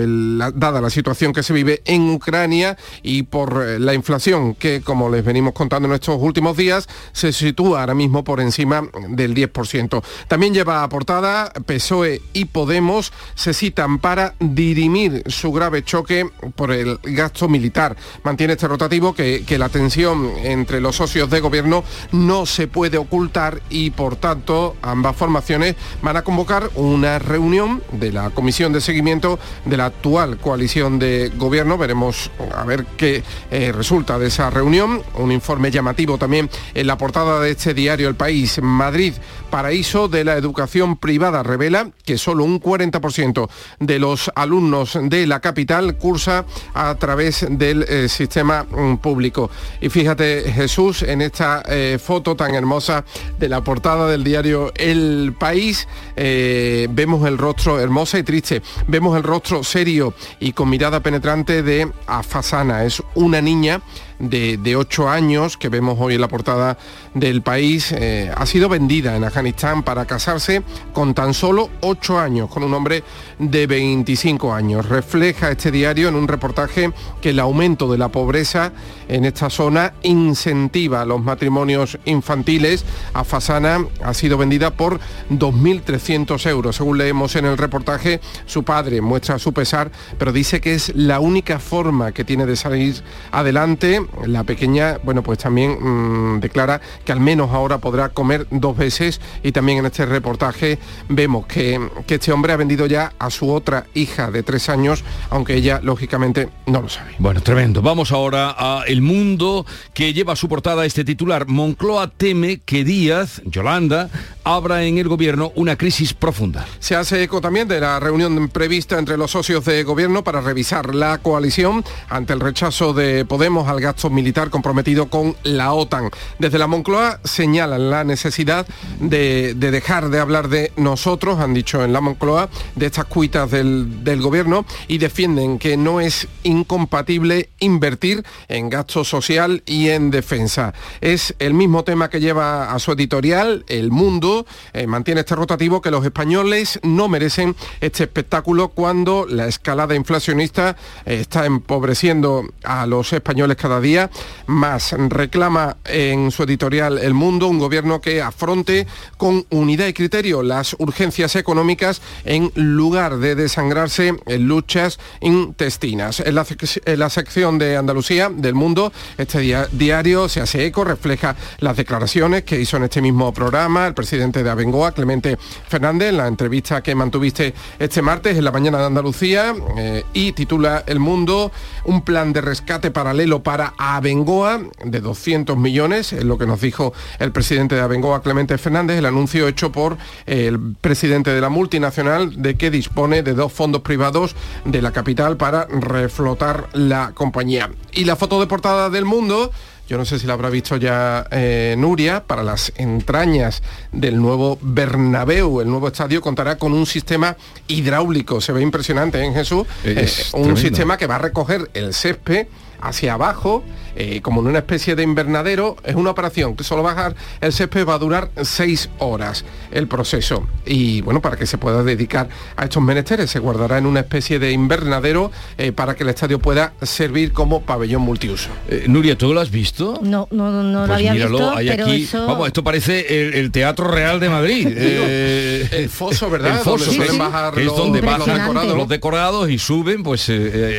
[0.54, 5.24] dada la situación que se vive en Ucrania y por la inflación que, como les
[5.24, 10.02] venimos contando en estos últimos días, se sitúa ahora mismo por encima del 10%.
[10.28, 16.72] También lleva a portada PSOE y Podemos se citan para dirimir su grave choque por
[16.72, 17.96] el gasto militar.
[18.22, 23.62] Mantiene este rotativo que, la tensión entre los socios de gobierno no se puede ocultar
[23.70, 29.38] y por tanto ambas formaciones van a convocar una reunión de la comisión de seguimiento
[29.64, 31.78] de la actual coalición de gobierno.
[31.78, 35.02] Veremos a ver qué eh, resulta de esa reunión.
[35.14, 38.60] Un informe llamativo también en la portada de este diario El País.
[38.62, 39.14] Madrid,
[39.50, 43.48] paraíso de la educación privada, revela que solo un 40%
[43.80, 49.50] de los alumnos de la capital cursa a través del eh, sistema mm, público.
[49.80, 53.04] Y fíjate, Jesús, en esta eh, foto tan hermosa
[53.38, 59.16] de la portada del diario El País, eh, vemos el rostro hermosa y triste, vemos
[59.16, 62.84] el rostro serio y con mirada penetrante de Afasana.
[62.84, 63.80] Es una niña
[64.18, 66.78] de, de 8 años que vemos hoy en la portada
[67.14, 72.50] del país eh, ha sido vendida en Afganistán para casarse con tan solo 8 años,
[72.50, 73.02] con un hombre
[73.38, 74.88] de 25 años.
[74.88, 78.72] Refleja este diario en un reportaje que el aumento de la pobreza
[79.08, 82.84] en esta zona incentiva los matrimonios infantiles.
[83.14, 85.00] A Fasana ha sido vendida por
[85.30, 86.76] 2.300 euros.
[86.76, 91.20] Según leemos en el reportaje, su padre muestra su pesar, pero dice que es la
[91.20, 93.02] única forma que tiene de salir
[93.32, 98.76] adelante la pequeña, bueno, pues también mm, declara que al menos ahora podrá comer dos
[98.76, 103.30] veces y también en este reportaje vemos que, que este hombre ha vendido ya a
[103.30, 107.14] su otra hija de tres años, aunque ella lógicamente no lo sabe.
[107.18, 107.82] Bueno, tremendo.
[107.82, 111.46] Vamos ahora a El Mundo, que lleva a su portada este titular.
[111.46, 114.10] Moncloa teme que Díaz, Yolanda,
[114.46, 116.64] habrá en el gobierno una crisis profunda.
[116.78, 120.94] Se hace eco también de la reunión prevista entre los socios de gobierno para revisar
[120.94, 126.10] la coalición ante el rechazo de Podemos al gasto militar comprometido con la OTAN.
[126.38, 128.68] Desde la Moncloa señalan la necesidad
[129.00, 133.50] de, de dejar de hablar de nosotros, han dicho en la Moncloa, de estas cuitas
[133.50, 140.72] del gobierno y defienden que no es incompatible invertir en gasto social y en defensa.
[141.00, 144.35] Es el mismo tema que lleva a su editorial, El Mundo,
[144.72, 150.76] eh, mantiene este rotativo que los españoles no merecen este espectáculo cuando la escalada inflacionista
[151.04, 154.10] eh, está empobreciendo a los españoles cada día
[154.46, 154.92] más.
[155.08, 160.74] Reclama en su editorial El Mundo un gobierno que afronte con unidad y criterio las
[160.78, 166.20] urgencias económicas en lugar de desangrarse en luchas intestinas.
[166.20, 166.44] En la,
[166.84, 171.76] en la sección de Andalucía del Mundo, este dia- diario se hace eco, refleja las
[171.76, 176.26] declaraciones que hizo en este mismo programa el presidente de Abengoa, Clemente Fernández, en la
[176.26, 181.52] entrevista que mantuviste este martes en la mañana de Andalucía eh, y titula El Mundo
[181.84, 186.92] un plan de rescate paralelo para Abengoa de 200 millones, es lo que nos dijo
[187.18, 191.48] el presidente de Abengoa, Clemente Fernández, el anuncio hecho por eh, el presidente de la
[191.48, 194.34] multinacional de que dispone de dos fondos privados
[194.64, 197.70] de la capital para reflotar la compañía.
[197.92, 199.52] Y la foto de portada del mundo
[199.88, 204.58] yo no sé si la habrá visto ya eh, Nuria, para las entrañas del nuevo
[204.60, 207.36] Bernabéu, el nuevo estadio contará con un sistema
[207.68, 210.60] hidráulico, se ve impresionante en Jesús, Es Eh, un tremendo.
[210.60, 212.46] sistema que va a recoger el césped
[212.80, 213.62] hacia abajo,
[213.96, 217.86] eh, como en una especie de invernadero, es una operación que solo bajar el césped
[217.86, 220.46] va a durar seis horas el proceso.
[220.64, 224.38] Y bueno, para que se pueda dedicar a estos menesteres, se guardará en una especie
[224.38, 228.50] de invernadero eh, para que el estadio pueda servir como pabellón multiuso.
[228.68, 229.98] Eh, Nuria, ¿tú lo has visto?
[230.02, 232.26] No, no, no, no lo Pues había míralo, visto, hay pero aquí, eso...
[232.26, 234.68] vamos, esto parece el, el Teatro Real de Madrid.
[234.78, 236.52] Eh, el foso, ¿verdad?
[236.58, 238.76] El foso, Donde suelen sí, bajar que es los- donde los decorados.
[238.76, 240.30] los decorados y suben, pues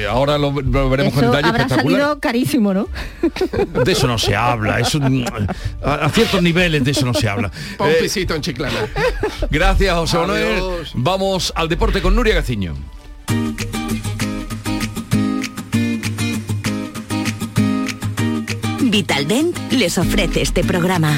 [0.10, 2.00] ahora lo, lo veremos con Eso detalle habrá espectacular.
[2.02, 2.88] salido carísimo, ¿no?
[3.86, 5.00] De eso no se habla, eso,
[5.84, 7.52] a, a ciertos niveles de eso no se habla.
[7.78, 8.88] Pa' un Eh, pisito en Chiclana.
[9.50, 10.62] gracias, José Manuel.
[10.96, 12.76] Vamos al deporte con Nuria Gaciño.
[18.82, 21.12] Vitaldent les ofrece este programa.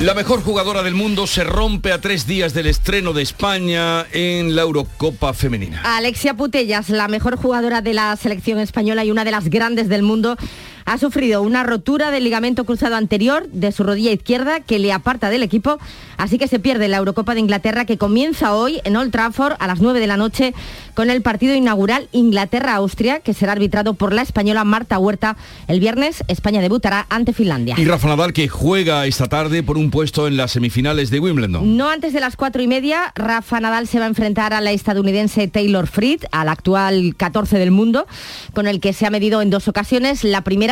[0.00, 4.56] La mejor jugadora del mundo se rompe a tres días del estreno de España en
[4.56, 5.82] la Eurocopa Femenina.
[5.84, 10.02] Alexia Putellas, la mejor jugadora de la selección española y una de las grandes del
[10.02, 10.38] mundo,
[10.84, 15.30] ha sufrido una rotura del ligamento cruzado anterior de su rodilla izquierda que le aparta
[15.30, 15.78] del equipo,
[16.16, 19.66] así que se pierde la Eurocopa de Inglaterra que comienza hoy en Old Trafford a
[19.66, 20.54] las 9 de la noche
[20.94, 25.36] con el partido inaugural Inglaterra-Austria que será arbitrado por la española Marta Huerta.
[25.68, 27.74] El viernes España debutará ante Finlandia.
[27.78, 31.76] Y Rafa Nadal que juega esta tarde por un puesto en las semifinales de Wimbledon.
[31.76, 34.72] No antes de las cuatro y media, Rafa Nadal se va a enfrentar a la
[34.72, 38.06] estadounidense Taylor Fritz, al actual 14 del mundo,
[38.52, 40.24] con el que se ha medido en dos ocasiones.
[40.24, 40.69] La primera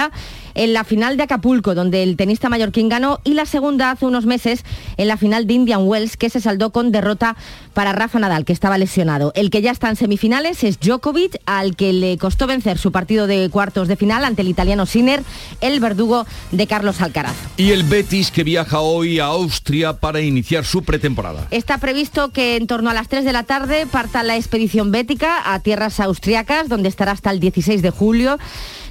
[0.54, 4.26] en la final de Acapulco, donde el tenista mallorquín ganó, y la segunda hace unos
[4.26, 4.64] meses
[4.96, 7.37] en la final de Indian Wells, que se saldó con derrota
[7.74, 9.32] para Rafa Nadal, que estaba lesionado.
[9.37, 13.28] El que ya está en semifinales es Djokovic, al que le costó vencer su partido
[13.28, 15.22] de cuartos de final ante el italiano Sinner,
[15.61, 17.37] el verdugo de Carlos Alcaraz.
[17.56, 21.46] Y el Betis que viaja hoy a Austria para iniciar su pretemporada.
[21.50, 25.52] Está previsto que en torno a las 3 de la tarde parta la expedición bética
[25.52, 28.38] a tierras austriacas, donde estará hasta el 16 de julio.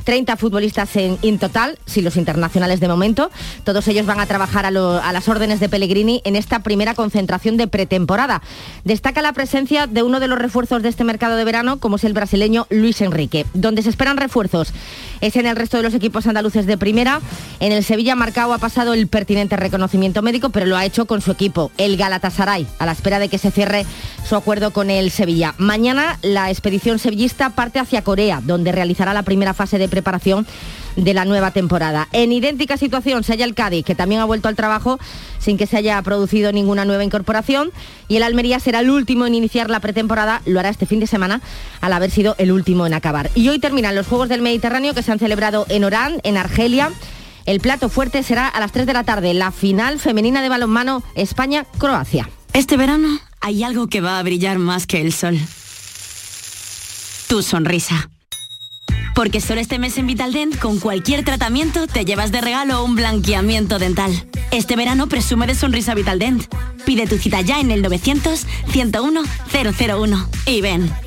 [0.08, 3.30] 30 futbolistas en, total, si los internacionales de momento.
[3.66, 7.68] Todos ellos van a trabajar a las órdenes de Pellegrini en esta primera concentración de
[7.68, 8.42] pretemporada.
[8.86, 12.06] Destaca la presencia de uno de los refuerzos de este mercado de verano, como es
[12.06, 13.46] el brasileño Luis Enrique.
[13.54, 14.72] Donde se esperan refuerzos
[15.20, 17.20] es en el resto de los equipos andaluces de primera.
[17.60, 21.20] En el Sevilla Marcao ha pasado el pertinente reconocimiento médico, pero lo ha hecho con
[21.20, 23.86] su equipo, el Galatasaray, a la espera de que se cierre
[24.26, 25.54] su acuerdo con el Sevilla.
[25.58, 30.46] Mañana la expedición sevillista parte hacia Corea, donde realizará la primera fase de preparación
[30.96, 32.08] de la nueva temporada.
[32.12, 35.00] En idéntica situación se halla el Cádiz, que también ha vuelto al trabajo
[35.40, 37.72] sin que se haya producido ninguna nueva incorporación.
[38.08, 41.08] Y el Almería será el último en iniciar la pretemporada, lo hará este fin de
[41.08, 41.42] semana,
[41.82, 43.32] al haber sido el último en acabar.
[43.34, 46.92] Y hoy terminan los Juegos del Mediterráneo que se han celebrado en Orán, en Argelia.
[47.46, 51.02] El plato fuerte será a las 3 de la tarde, la final femenina de balonmano
[51.16, 52.30] España-Croacia.
[52.54, 55.40] Este verano hay algo que va a brillar más que el sol.
[57.28, 58.10] Tu sonrisa.
[59.18, 63.80] Porque solo este mes en Vitaldent, con cualquier tratamiento, te llevas de regalo un blanqueamiento
[63.80, 64.12] dental.
[64.52, 66.44] Este verano presume de sonrisa Vitaldent.
[66.86, 70.28] Pide tu cita ya en el 900-101-001.
[70.46, 71.07] Y ven.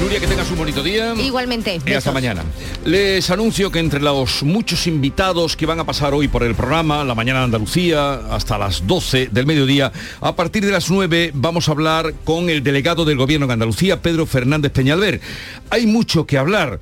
[0.00, 1.14] Nuria, que tengas un bonito día.
[1.14, 1.78] Igualmente.
[1.84, 2.42] Y hasta mañana.
[2.86, 7.04] Les anuncio que entre los muchos invitados que van a pasar hoy por el programa,
[7.04, 11.68] la mañana de Andalucía, hasta las 12 del mediodía, a partir de las 9 vamos
[11.68, 15.20] a hablar con el delegado del Gobierno de Andalucía, Pedro Fernández Peñalver.
[15.68, 16.80] Hay mucho que hablar.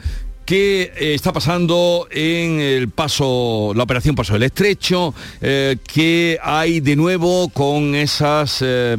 [0.49, 5.15] ¿Qué eh, está pasando en el paso, la operación Paso del Estrecho?
[5.43, 8.97] Eh, ¿Qué hay de nuevo con esa eh,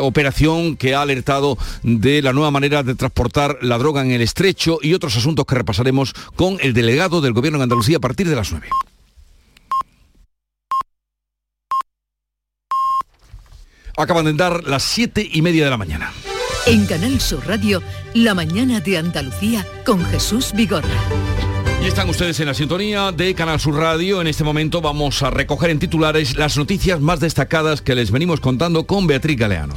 [0.00, 4.78] operación que ha alertado de la nueva manera de transportar la droga en el Estrecho
[4.80, 8.36] y otros asuntos que repasaremos con el delegado del Gobierno de Andalucía a partir de
[8.36, 8.66] las 9?
[13.98, 16.10] Acaban de dar las siete y media de la mañana.
[16.66, 17.80] En Canal Sur Radio,
[18.12, 20.88] La mañana de Andalucía con Jesús Vigorra.
[21.80, 24.20] Y están ustedes en la sintonía de Canal Sur Radio.
[24.20, 28.40] En este momento vamos a recoger en titulares las noticias más destacadas que les venimos
[28.40, 29.74] contando con Beatriz Galeano.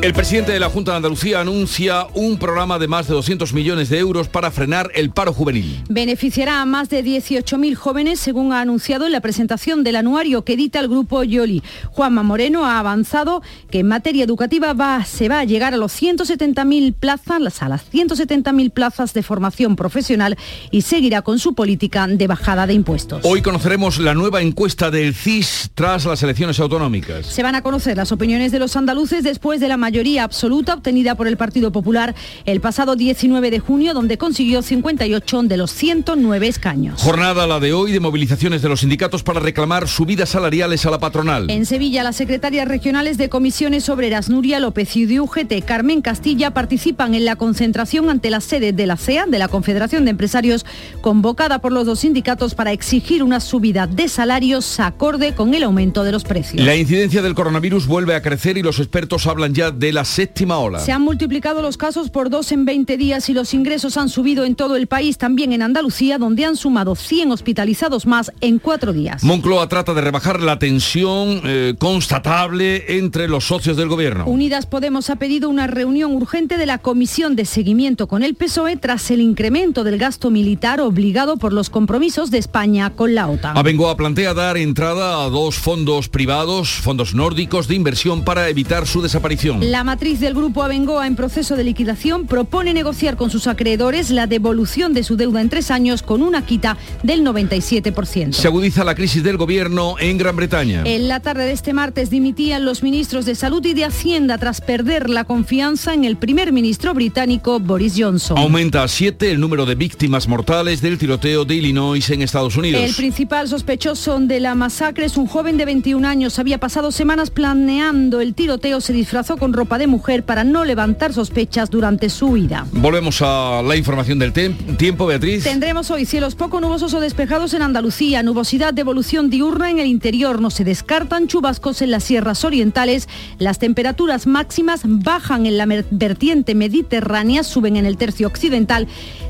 [0.00, 3.88] El presidente de la Junta de Andalucía anuncia un programa de más de 200 millones
[3.88, 5.82] de euros para frenar el paro juvenil.
[5.88, 10.52] Beneficiará a más de 18.000 jóvenes, según ha anunciado en la presentación del anuario que
[10.52, 11.64] edita el grupo Yoli.
[11.90, 16.00] Juanma Moreno ha avanzado que en materia educativa va, se va a llegar a los
[16.00, 20.38] 170.000 plazas, a las 170.000 plazas de formación profesional
[20.70, 23.22] y seguirá con su política de bajada de impuestos.
[23.24, 27.26] Hoy conoceremos la nueva encuesta del CIS tras las elecciones autonómicas.
[27.26, 31.14] Se van a conocer las opiniones de los andaluces después de la mayoría absoluta obtenida
[31.14, 36.46] por el Partido Popular el pasado 19 de junio, donde consiguió 58 de los 109
[36.46, 37.00] escaños.
[37.00, 40.98] Jornada la de hoy de movilizaciones de los sindicatos para reclamar subidas salariales a la
[40.98, 41.50] patronal.
[41.50, 46.52] En Sevilla, las secretarias regionales de comisiones obreras Nuria López y de UGT Carmen Castilla
[46.52, 50.66] participan en la concentración ante la sede de la CEA, de la Confederación de Empresarios,
[51.00, 56.04] convocada por los dos sindicatos para exigir una subida de salarios acorde con el aumento
[56.04, 56.62] de los precios.
[56.62, 60.58] La incidencia del coronavirus vuelve a crecer y los expertos hablan ya de la séptima
[60.58, 60.80] ola.
[60.80, 64.44] Se han multiplicado los casos por dos en 20 días y los ingresos han subido
[64.44, 68.92] en todo el país, también en Andalucía, donde han sumado 100 hospitalizados más en cuatro
[68.92, 69.22] días.
[69.22, 74.26] Moncloa trata de rebajar la tensión eh, constatable entre los socios del gobierno.
[74.26, 78.76] Unidas Podemos ha pedido una reunión urgente de la Comisión de Seguimiento con el PSOE
[78.76, 83.56] tras el incremento del gasto militar obligado por los compromisos de España con la OTAN.
[83.56, 89.02] Abengoa plantea dar entrada a dos fondos privados, fondos nórdicos de inversión para evitar su
[89.02, 89.67] desaparición.
[89.68, 94.26] La matriz del grupo Abengoa en proceso de liquidación propone negociar con sus acreedores la
[94.26, 98.32] devolución de su deuda en tres años con una quita del 97%.
[98.32, 100.84] Se agudiza la crisis del gobierno en Gran Bretaña.
[100.86, 104.62] En la tarde de este martes dimitían los ministros de Salud y de Hacienda tras
[104.62, 108.38] perder la confianza en el primer ministro británico Boris Johnson.
[108.38, 112.80] Aumenta a siete el número de víctimas mortales del tiroteo de Illinois en Estados Unidos.
[112.80, 116.38] El principal sospechoso de la masacre es un joven de 21 años.
[116.38, 121.12] Había pasado semanas planeando el tiroteo, se disfrazó con ropa de mujer para no levantar
[121.12, 122.64] sospechas durante su huida.
[122.70, 125.42] Volvemos a la información del tiempo, Beatriz.
[125.42, 129.88] Tendremos hoy cielos poco nubosos o despejados en Andalucía, nubosidad de evolución diurna en el
[129.88, 135.66] interior, no se descartan chubascos en las sierras orientales, las temperaturas máximas bajan en la
[135.66, 138.86] vertiente mediterránea, suben en el tercio occidental.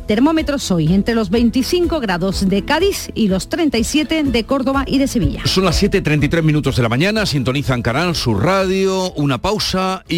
[0.06, 5.06] Termómetros hoy entre los 25 grados de Cádiz y los 37 de Córdoba y de
[5.06, 5.42] Sevilla.
[5.44, 10.17] Son las 7.33 minutos de la mañana, sintonizan Canal Sur Radio, una pausa y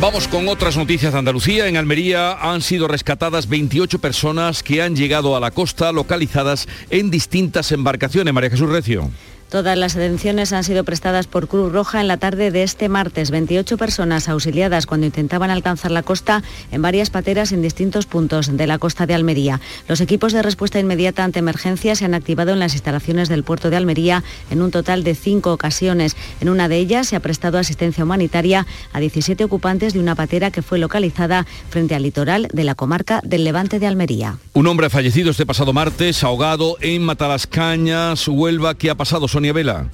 [0.00, 1.68] Vamos con otras noticias de Andalucía.
[1.68, 7.10] En Almería han sido rescatadas 28 personas que han llegado a la costa localizadas en
[7.10, 8.32] distintas embarcaciones.
[8.32, 9.10] María Jesús Recio.
[9.50, 13.32] Todas las atenciones han sido prestadas por Cruz Roja en la tarde de este martes.
[13.32, 18.66] 28 personas auxiliadas cuando intentaban alcanzar la costa en varias pateras en distintos puntos de
[18.68, 19.60] la costa de Almería.
[19.88, 23.70] Los equipos de respuesta inmediata ante emergencias se han activado en las instalaciones del puerto
[23.70, 26.16] de Almería en un total de cinco ocasiones.
[26.40, 30.52] En una de ellas se ha prestado asistencia humanitaria a 17 ocupantes de una patera
[30.52, 34.38] que fue localizada frente al litoral de la comarca del Levante de Almería.
[34.52, 39.86] Un hombre fallecido este pasado martes ahogado en Matalascañas, Huelva, que ha pasado Sonia Vela.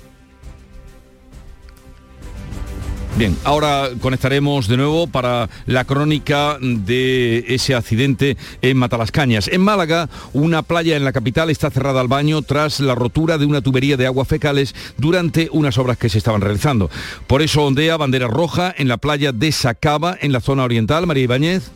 [3.16, 9.46] Bien, ahora conectaremos de nuevo para la crónica de ese accidente en Matalascañas.
[9.46, 13.46] En Málaga, una playa en la capital está cerrada al baño tras la rotura de
[13.46, 16.90] una tubería de aguas fecales durante unas obras que se estaban realizando.
[17.28, 21.06] Por eso ondea bandera roja en la playa de Sacaba, en la zona oriental.
[21.06, 21.70] María Ibáñez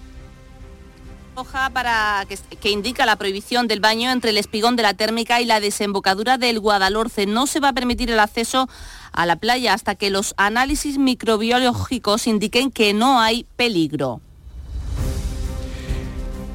[1.44, 5.44] para que, que, indica la prohibición del baño entre el espigón de la térmica y
[5.44, 7.26] la desembocadura del Guadalhorce.
[7.26, 8.68] No se va a permitir el acceso
[9.12, 14.20] a la playa hasta que los análisis microbiológicos indiquen que no hay peligro.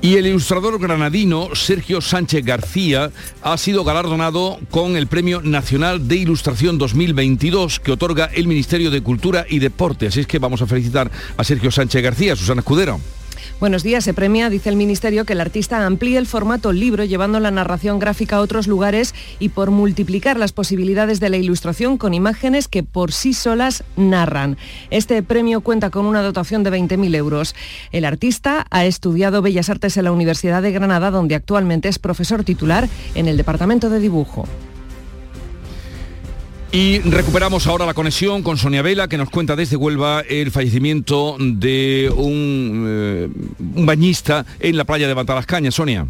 [0.02, 3.10] Y el ilustrador granadino Sergio Sánchez García
[3.42, 9.02] ha sido galardonado con el Premio Nacional de Ilustración 2022 que otorga el Ministerio de
[9.02, 10.06] Cultura y Deporte.
[10.06, 13.00] Así es que vamos a felicitar a Sergio Sánchez García, Susana Escudero.
[13.58, 14.04] Buenos días.
[14.04, 18.00] Se premia, dice el Ministerio, que el artista amplíe el formato libro llevando la narración
[18.00, 22.84] gráfica a otros lugares y por multiplicar las posibilidades de la ilustración con imágenes que
[22.84, 24.58] por sí solas narran.
[24.90, 27.56] Este premio cuenta con una dotación de 20.000 euros.
[27.94, 32.44] El artista ha estudiado Bellas Artes en la Universidad de Granada, donde actualmente es profesor
[32.44, 34.46] titular en el Departamento de Dibujo.
[36.76, 41.38] Y recuperamos ahora la conexión con Sonia Vela, que nos cuenta desde Huelva el fallecimiento
[41.40, 43.30] de un, eh,
[43.76, 45.74] un bañista en la playa de Matalascañas.
[45.74, 46.06] Sonia.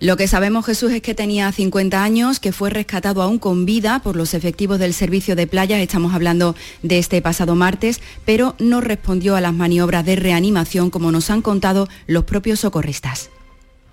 [0.00, 4.02] Lo que sabemos, Jesús, es que tenía 50 años, que fue rescatado aún con vida
[4.04, 8.82] por los efectivos del servicio de playa, estamos hablando de este pasado martes, pero no
[8.82, 13.30] respondió a las maniobras de reanimación, como nos han contado los propios socorristas.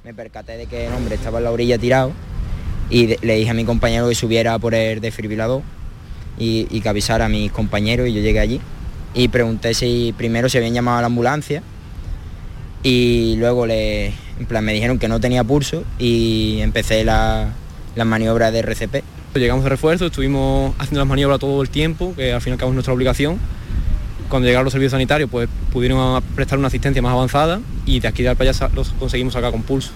[0.03, 2.11] Me percaté de que el hombre estaba en la orilla tirado
[2.89, 5.61] y le dije a mi compañero que subiera por el desfibrilador
[6.37, 8.61] y, y, que avisara a mis compañeros y yo llegué allí
[9.13, 11.63] y pregunté si primero se habían llamado a la ambulancia
[12.83, 17.53] y luego le, en plan, me dijeron que no tenía pulso y empecé la,
[17.95, 19.03] las maniobras de RCP.
[19.33, 22.59] Llegamos de refuerzo, estuvimos haciendo las maniobras todo el tiempo, que al fin y al
[22.59, 23.39] cabo es nuestra obligación.
[24.29, 28.23] Cuando llegaron los servicios sanitarios, pues pudieron prestar una asistencia más avanzada y de aquí
[28.23, 29.91] de playa los conseguimos sacar con pulso.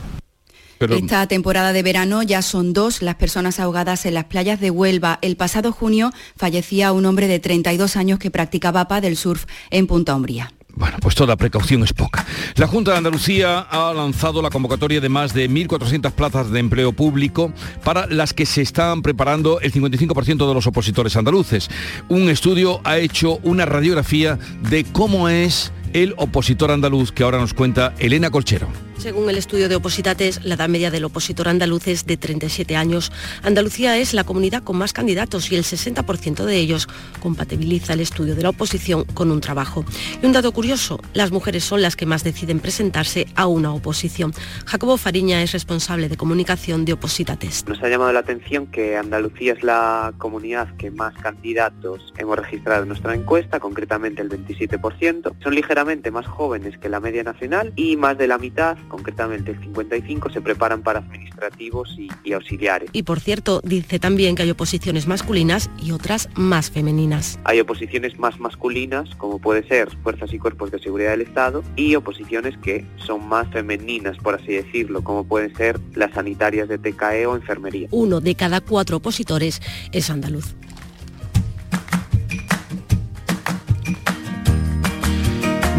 [0.80, 0.96] Pero...
[0.96, 5.20] Esta temporada de verano ya son dos las personas ahogadas en las playas de Huelva.
[5.22, 10.16] El pasado junio fallecía un hombre de 32 años que practicaba del surf en Punta
[10.16, 10.52] Umbría.
[10.76, 12.26] Bueno, pues toda precaución es poca.
[12.56, 16.94] La Junta de Andalucía ha lanzado la convocatoria de más de 1.400 plazas de empleo
[16.94, 17.52] público
[17.84, 21.70] para las que se están preparando el 55% de los opositores andaluces.
[22.08, 27.54] Un estudio ha hecho una radiografía de cómo es el opositor andaluz que ahora nos
[27.54, 28.89] cuenta Elena Colchero.
[29.00, 33.14] Según el estudio de Opositates, la edad media del opositor andaluz es de 37 años.
[33.44, 36.90] Andalucía es la comunidad con más candidatos y el 60% de ellos
[37.22, 39.86] compatibiliza el estudio de la oposición con un trabajo.
[40.22, 44.34] Y un dato curioso, las mujeres son las que más deciden presentarse a una oposición.
[44.66, 47.66] Jacobo Fariña es responsable de comunicación de Opositates.
[47.70, 52.82] Nos ha llamado la atención que Andalucía es la comunidad que más candidatos hemos registrado
[52.82, 55.36] en nuestra encuesta, concretamente el 27%.
[55.42, 59.60] Son ligeramente más jóvenes que la media nacional y más de la mitad concretamente el
[59.60, 62.90] 55, se preparan para administrativos y, y, auxiliares.
[62.92, 67.40] Y por cierto, dice también que hay oposiciones masculinas y otras más femeninas.
[67.46, 71.96] Hay oposiciones más masculinas, como puede ser fuerzas y cuerpos de seguridad del Estado, y
[71.96, 77.26] oposiciones que son más femeninas, por así decirlo, como pueden ser las sanitarias de TKE
[77.28, 77.88] o enfermería.
[77.92, 79.62] Uno de cada cuatro opositores
[79.92, 80.56] es andaluz.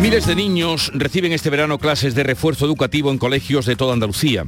[0.00, 4.46] Miles de niños reciben este verano clases de refuerzo educativo en colegios de toda Andalucía.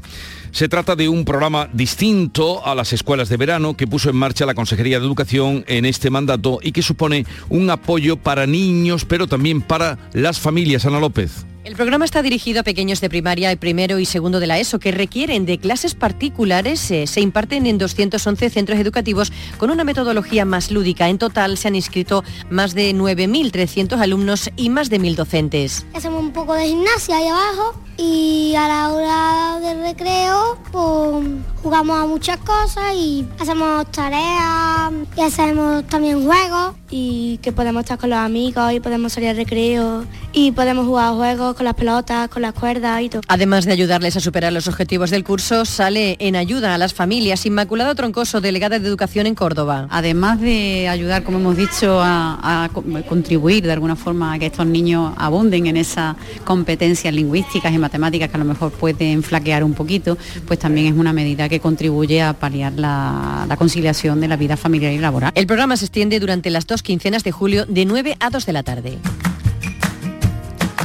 [0.51, 4.47] Se trata de un programa distinto a las escuelas de verano que puso en marcha
[4.47, 9.27] la Consejería de Educación en este mandato y que supone un apoyo para niños, pero
[9.27, 10.87] también para las familias.
[10.87, 11.45] Ana López.
[11.65, 14.91] El programa está dirigido a pequeños de primaria, primero y segundo de la ESO, que
[14.91, 16.91] requieren de clases particulares.
[16.91, 21.09] Eh, se imparten en 211 centros educativos con una metodología más lúdica.
[21.09, 25.87] En total se han inscrito más de 9.300 alumnos y más de 1.000 docentes.
[25.95, 31.27] Hacemos un poco de gimnasia ahí abajo y a la hora del recreo pues,
[31.63, 36.75] jugamos a muchas cosas y hacemos tareas y hacemos también juegos.
[36.91, 41.15] Y que podemos estar con los amigos y podemos salir al recreo y podemos jugar
[41.15, 43.23] juegos con las pelotas, con las cuerdas y todo.
[43.29, 47.45] Además de ayudarles a superar los objetivos del curso, sale en ayuda a las familias
[47.47, 49.87] Inmaculado Troncoso, delegada de Educación en Córdoba.
[49.91, 52.69] Además de ayudar, como hemos dicho, a, a
[53.09, 58.29] contribuir de alguna forma a que estos niños abunden en esas competencias lingüísticas y matemáticas
[58.29, 62.23] que a lo mejor pueden flaquear un poquito, pues también es una medida que contribuye
[62.23, 65.33] a paliar la, la conciliación de la vida familiar y laboral.
[65.35, 68.53] El programa se extiende durante las dos quincenas de julio de 9 a 2 de
[68.53, 68.99] la tarde.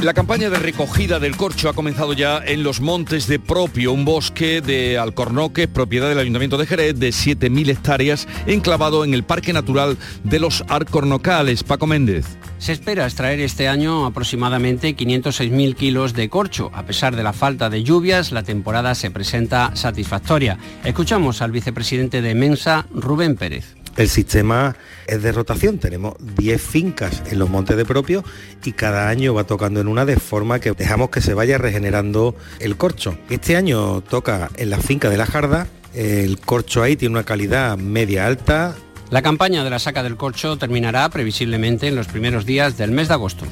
[0.02, 4.04] La campaña de recogida del corcho ha comenzado ya en los montes de Propio, un
[4.04, 9.52] bosque de Alcornoques, propiedad del Ayuntamiento de Jerez, de 7.000 hectáreas, enclavado en el Parque
[9.52, 11.64] Natural de los Arcornocales.
[11.64, 12.26] Paco Méndez.
[12.58, 16.70] Se espera extraer este año aproximadamente 506.000 kilos de corcho.
[16.74, 20.58] A pesar de la falta de lluvias, la temporada se presenta satisfactoria.
[20.84, 23.77] Escuchamos al vicepresidente de Mensa, Rubén Pérez.
[23.98, 24.76] El sistema
[25.08, 28.22] es de rotación, tenemos 10 fincas en los montes de propio
[28.64, 32.36] y cada año va tocando en una de forma que dejamos que se vaya regenerando
[32.60, 33.18] el corcho.
[33.28, 37.76] Este año toca en la finca de la Jarda, el corcho ahí tiene una calidad
[37.76, 38.76] media alta,
[39.10, 43.08] la campaña de la saca del corcho terminará previsiblemente en los primeros días del mes
[43.08, 43.46] de agosto.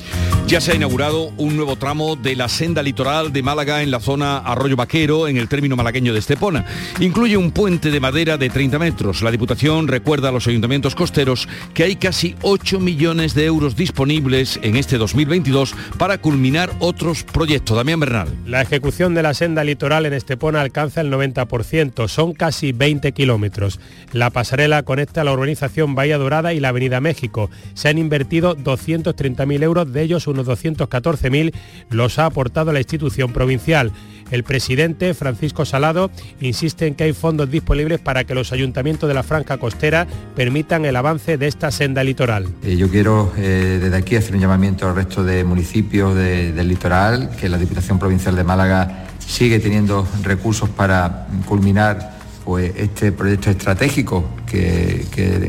[0.47, 3.99] Ya se ha inaugurado un nuevo tramo de la senda litoral de Málaga en la
[3.99, 6.67] zona Arroyo Vaquero, en el término malagueño de Estepona.
[7.01, 9.23] Incluye un puente de madera de 30 metros.
[9.23, 14.61] La Diputación recuerda a los ayuntamientos costeros que hay casi 8 millones de euros disponibles
[14.63, 17.77] en este 2022 para culminar otros proyectos.
[17.77, 18.29] Damián Bernal.
[18.47, 22.09] La ejecución de la senda litoral en Estepona alcanza el 90%.
[22.09, 23.81] Son casi 20 kilómetros.
[24.13, 25.46] La pasarela conecta la urbanización
[25.95, 27.51] Bahía Dorada y la Avenida México.
[27.75, 31.53] Se han invertido 230.000 euros, de ellos unos 214.000
[31.91, 33.93] los ha aportado la institución provincial.
[34.31, 39.15] El presidente, Francisco Salado, insiste en que hay fondos disponibles para que los ayuntamientos de
[39.15, 42.49] la Franca Costera permitan el avance de esta senda litoral.
[42.65, 47.31] Eh, yo quiero eh, desde aquí hacer un llamamiento al resto de municipios del litoral,
[47.39, 52.16] que la Diputación Provincial de Málaga sigue teniendo recursos para culminar
[52.47, 55.05] pues, este proyecto estratégico que,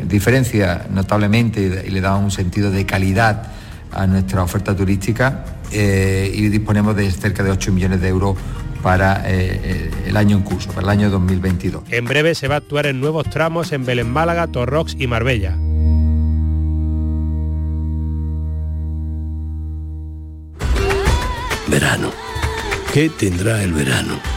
[0.09, 3.51] diferencia notablemente y le da un sentido de calidad
[3.91, 8.35] a nuestra oferta turística eh, y disponemos de cerca de 8 millones de euros
[8.81, 11.83] para eh, el año en curso, para el año 2022.
[11.91, 15.55] En breve se va a actuar en nuevos tramos en Belén Málaga, Torrox y Marbella.
[21.67, 22.11] Verano.
[22.91, 24.36] ¿Qué tendrá el verano?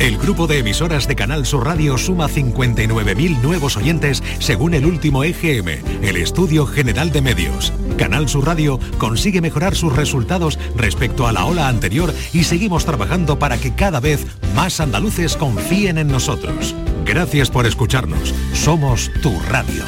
[0.00, 5.24] El grupo de emisoras de Canal Sur Radio suma 59.000 nuevos oyentes según el último
[5.24, 5.68] EGM,
[6.02, 7.70] el Estudio General de Medios.
[7.98, 13.38] Canal Sur Radio consigue mejorar sus resultados respecto a la ola anterior y seguimos trabajando
[13.38, 14.24] para que cada vez
[14.54, 16.74] más andaluces confíen en nosotros.
[17.04, 18.34] Gracias por escucharnos.
[18.54, 19.84] Somos tu radio.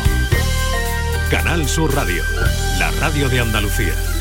[1.31, 2.23] Canal Sur Radio,
[2.79, 4.12] la radio de Andalucía.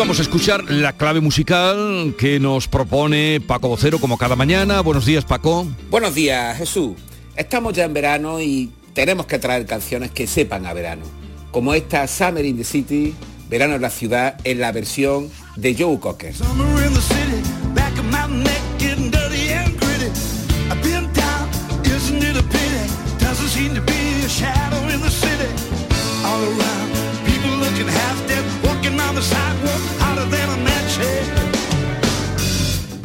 [0.00, 4.80] Vamos a escuchar la clave musical que nos propone Paco Vocero como cada mañana.
[4.80, 5.66] Buenos días, Paco.
[5.90, 6.92] Buenos días, Jesús.
[7.36, 11.02] Estamos ya en verano y tenemos que traer canciones que sepan a verano.
[11.50, 13.14] Como esta Summer in the City,
[13.50, 16.34] Verano en la ciudad, en la versión de Joe Cocker.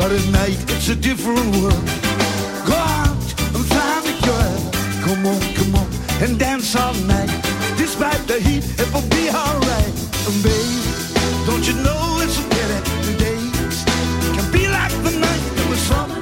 [0.06, 1.86] But at night it's a different world.
[2.68, 4.58] Go out and find a girl.
[5.02, 5.88] Come on, come on,
[6.22, 7.32] and dance all night.
[7.76, 9.96] Despite the heat, it will be alright.
[10.28, 10.78] And baby,
[11.48, 13.84] don't you know it's a pity the days
[14.36, 16.15] can be like the night in the summer,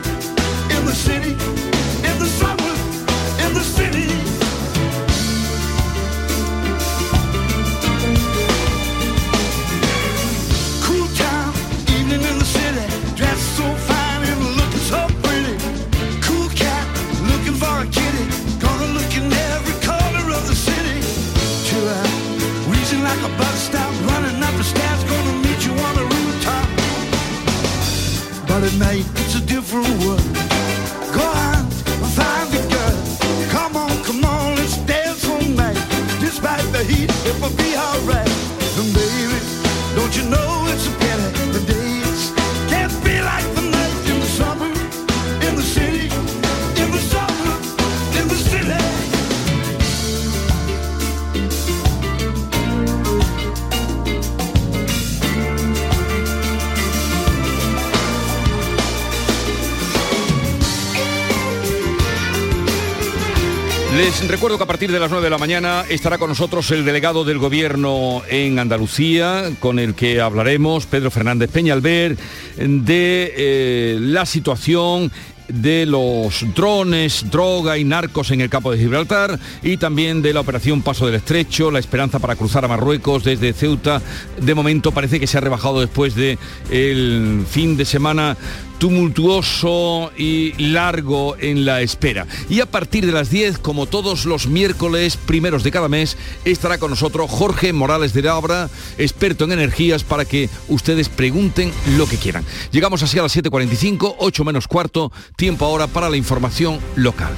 [64.83, 68.59] partir de las 9 de la mañana estará con nosotros el delegado del gobierno en
[68.59, 72.17] Andalucía, con el que hablaremos, Pedro Fernández Peñalver,
[72.57, 75.09] de eh, la situación
[75.47, 80.41] de los drones, droga y narcos en el campo de Gibraltar y también de la
[80.41, 84.01] operación Paso del Estrecho, la esperanza para cruzar a Marruecos desde Ceuta.
[84.41, 86.37] De momento parece que se ha rebajado después de
[86.71, 88.35] el fin de semana
[88.83, 92.27] tumultuoso y largo en la espera.
[92.49, 96.77] Y a partir de las 10, como todos los miércoles primeros de cada mes, estará
[96.77, 102.17] con nosotros Jorge Morales de Labra, experto en energías, para que ustedes pregunten lo que
[102.17, 102.43] quieran.
[102.71, 107.31] Llegamos así a las 7.45, 8 menos cuarto, tiempo ahora para la información local.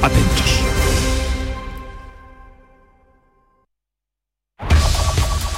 [0.00, 0.85] Atentos.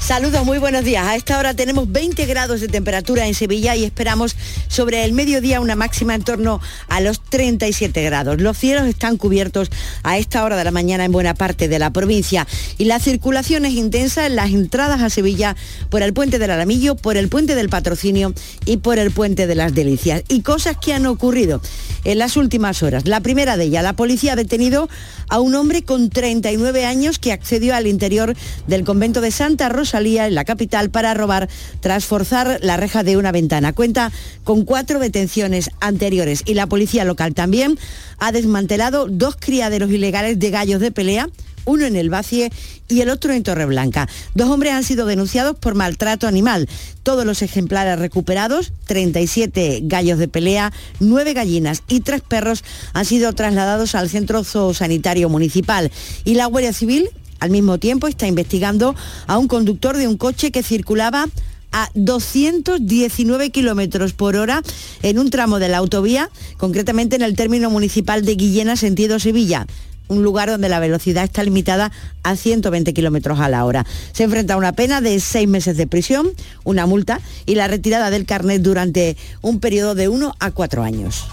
[0.00, 1.06] Saludos, muy buenos días.
[1.06, 4.34] A esta hora tenemos 20 grados de temperatura en Sevilla y esperamos
[4.66, 8.40] sobre el mediodía una máxima en torno a los 37 grados.
[8.40, 9.70] Los cielos están cubiertos
[10.02, 12.46] a esta hora de la mañana en buena parte de la provincia
[12.78, 15.54] y la circulación es intensa en las entradas a Sevilla
[15.90, 18.32] por el puente del Alamillo, por el puente del Patrocinio
[18.64, 20.24] y por el puente de las Delicias.
[20.28, 21.60] Y cosas que han ocurrido
[22.04, 23.06] en las últimas horas.
[23.06, 24.88] La primera de ellas, la policía ha detenido
[25.28, 28.34] a un hombre con 39 años que accedió al interior
[28.66, 31.48] del convento de Santa Rosalía en la capital para robar
[31.80, 33.72] tras forzar la reja de una ventana.
[33.72, 34.12] Cuenta
[34.44, 37.76] con cuatro detenciones anteriores y la policía local también
[38.18, 41.28] ha desmantelado dos criaderos ilegales de gallos de pelea
[41.64, 42.50] uno en el Bacie
[42.88, 44.08] y el otro en Torreblanca.
[44.34, 46.68] Dos hombres han sido denunciados por maltrato animal.
[47.02, 53.32] Todos los ejemplares recuperados, 37 gallos de pelea, 9 gallinas y 3 perros han sido
[53.34, 55.90] trasladados al centro zoosanitario municipal.
[56.24, 57.10] Y la Guardia Civil
[57.40, 58.94] al mismo tiempo está investigando
[59.26, 61.26] a un conductor de un coche que circulaba
[61.72, 64.62] a 219 kilómetros por hora
[65.02, 69.66] en un tramo de la autovía, concretamente en el término municipal de Guillena, sentido Sevilla
[70.10, 73.86] un lugar donde la velocidad está limitada a 120 kilómetros a la hora.
[74.12, 76.30] Se enfrenta a una pena de seis meses de prisión,
[76.64, 81.26] una multa y la retirada del carnet durante un periodo de uno a cuatro años.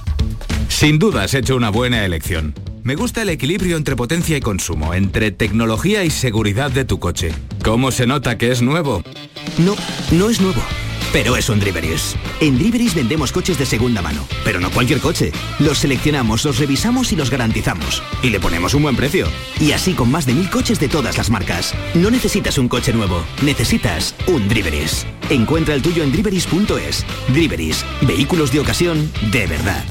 [0.69, 2.53] Sin duda has hecho una buena elección.
[2.87, 7.33] Me gusta el equilibrio entre potencia y consumo, entre tecnología y seguridad de tu coche.
[7.61, 9.03] ¿Cómo se nota que es nuevo?
[9.57, 9.75] No,
[10.11, 10.61] no es nuevo.
[11.11, 12.15] Pero es un Driveris.
[12.39, 15.33] En Driveris vendemos coches de segunda mano, pero no cualquier coche.
[15.59, 18.01] Los seleccionamos, los revisamos y los garantizamos.
[18.23, 19.27] Y le ponemos un buen precio.
[19.59, 21.75] Y así con más de mil coches de todas las marcas.
[21.93, 25.05] No necesitas un coche nuevo, necesitas un Driveris.
[25.29, 27.05] Encuentra el tuyo en driveris.es.
[27.33, 29.83] Driveris, vehículos de ocasión de verdad.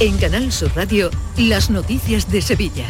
[0.00, 2.86] En Canal Sur Radio, las noticias de Sevilla.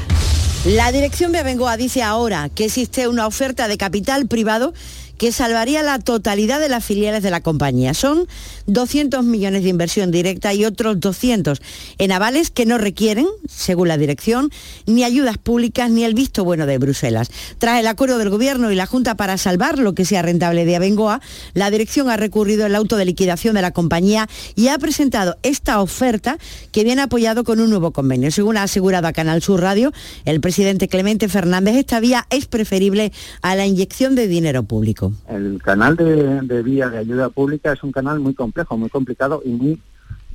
[0.67, 1.39] La dirección de
[1.79, 4.75] dice ahora que existe una oferta de capital privado
[5.19, 7.93] que salvaría la totalidad de las filiales de la compañía.
[7.93, 8.27] Son
[8.67, 11.61] 200 millones de inversión directa y otros 200
[11.99, 14.51] en avales que no requieren, según la dirección,
[14.87, 17.31] ni ayudas públicas ni el visto bueno de Bruselas.
[17.59, 20.77] Tras el acuerdo del Gobierno y la Junta para salvar lo que sea rentable de
[20.77, 21.21] Abengoa,
[21.53, 25.81] la dirección ha recurrido el auto de liquidación de la compañía y ha presentado esta
[25.81, 26.39] oferta
[26.71, 28.31] que viene apoyado con un nuevo convenio.
[28.31, 29.93] Según ha asegurado a Canal Sur Radio,
[30.25, 33.13] el presidente Clemente Fernández, esta vía es preferible
[33.43, 35.08] a la inyección de dinero público.
[35.29, 39.43] El canal de, de vía de ayuda pública es un canal muy complejo, muy complicado
[39.45, 39.81] y muy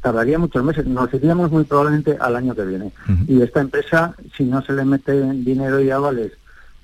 [0.03, 0.85] tardaría muchos meses.
[0.85, 2.91] Nos iríamos muy probablemente al año que viene.
[3.27, 6.33] Y esta empresa, si no se le mete dinero y avales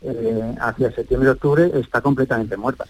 [0.02, 2.86] eh, hacia septiembre-octubre, está completamente muerta.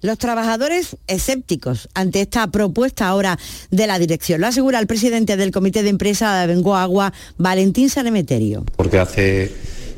[0.00, 3.38] Los trabajadores escépticos ante esta propuesta ahora
[3.70, 4.40] de la dirección.
[4.40, 8.64] Lo asegura el presidente del Comité de Empresa de Bengo Agua, Valentín Sanemeterio.
[8.76, 9.50] Porque hace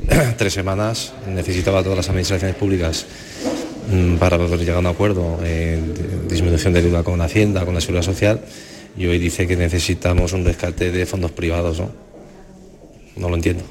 [0.39, 3.05] tres semanas necesitaba todas las administraciones públicas
[4.19, 8.03] para poder llegar a un acuerdo en disminución de deuda con Hacienda, con la Seguridad
[8.03, 8.41] Social,
[8.97, 11.91] y hoy dice que necesitamos un rescate de fondos privados, ¿no?
[13.17, 13.63] No lo entiendo.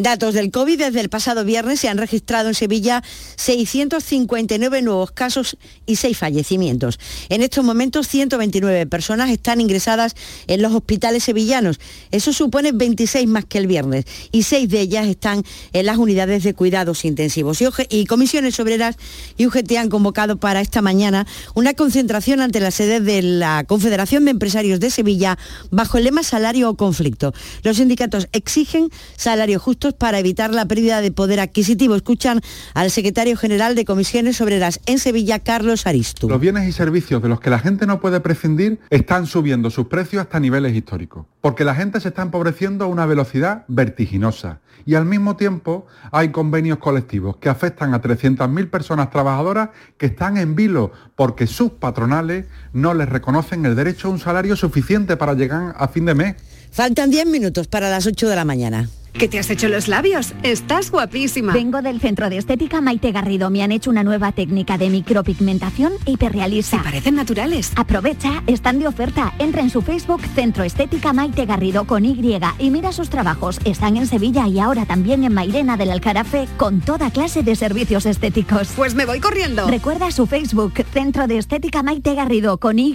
[0.00, 3.02] Datos del COVID desde el pasado viernes se han registrado en Sevilla
[3.36, 6.98] 659 nuevos casos y 6 fallecimientos.
[7.28, 11.80] En estos momentos 129 personas están ingresadas en los hospitales sevillanos.
[12.12, 15.44] Eso supone 26 más que el viernes y 6 de ellas están
[15.74, 17.58] en las unidades de cuidados intensivos.
[17.90, 18.96] Y, comisiones obreras
[19.36, 24.24] y UGT han convocado para esta mañana una concentración ante la sede de la Confederación
[24.24, 25.36] de Empresarios de Sevilla
[25.70, 27.34] bajo el lema salario o conflicto.
[27.64, 28.88] Los sindicatos exigen
[29.18, 31.94] salarios justos para evitar la pérdida de poder adquisitivo.
[31.94, 32.40] Escuchan
[32.74, 36.28] al secretario general de Comisiones Obreras en Sevilla, Carlos Aristu.
[36.28, 39.86] Los bienes y servicios de los que la gente no puede prescindir están subiendo sus
[39.86, 44.94] precios hasta niveles históricos, porque la gente se está empobreciendo a una velocidad vertiginosa y
[44.94, 50.54] al mismo tiempo hay convenios colectivos que afectan a 300.000 personas trabajadoras que están en
[50.54, 55.74] vilo porque sus patronales no les reconocen el derecho a un salario suficiente para llegar
[55.76, 56.36] a fin de mes.
[56.70, 58.88] Faltan 10 minutos para las 8 de la mañana.
[59.12, 60.32] ¿Qué te has hecho los labios?
[60.44, 61.52] Estás guapísima.
[61.52, 63.50] Vengo del centro de estética Maite Garrido.
[63.50, 66.78] Me han hecho una nueva técnica de micropigmentación hiperrealista.
[66.78, 67.72] Y parecen naturales.
[67.76, 69.34] Aprovecha, están de oferta.
[69.38, 73.58] Entra en su Facebook Centro Estética Maite Garrido con Y y mira sus trabajos.
[73.64, 78.06] Están en Sevilla y ahora también en Mairena del Alcarafe con toda clase de servicios
[78.06, 78.68] estéticos.
[78.76, 79.66] Pues me voy corriendo.
[79.66, 82.94] Recuerda su Facebook Centro de Estética Maite Garrido con Y.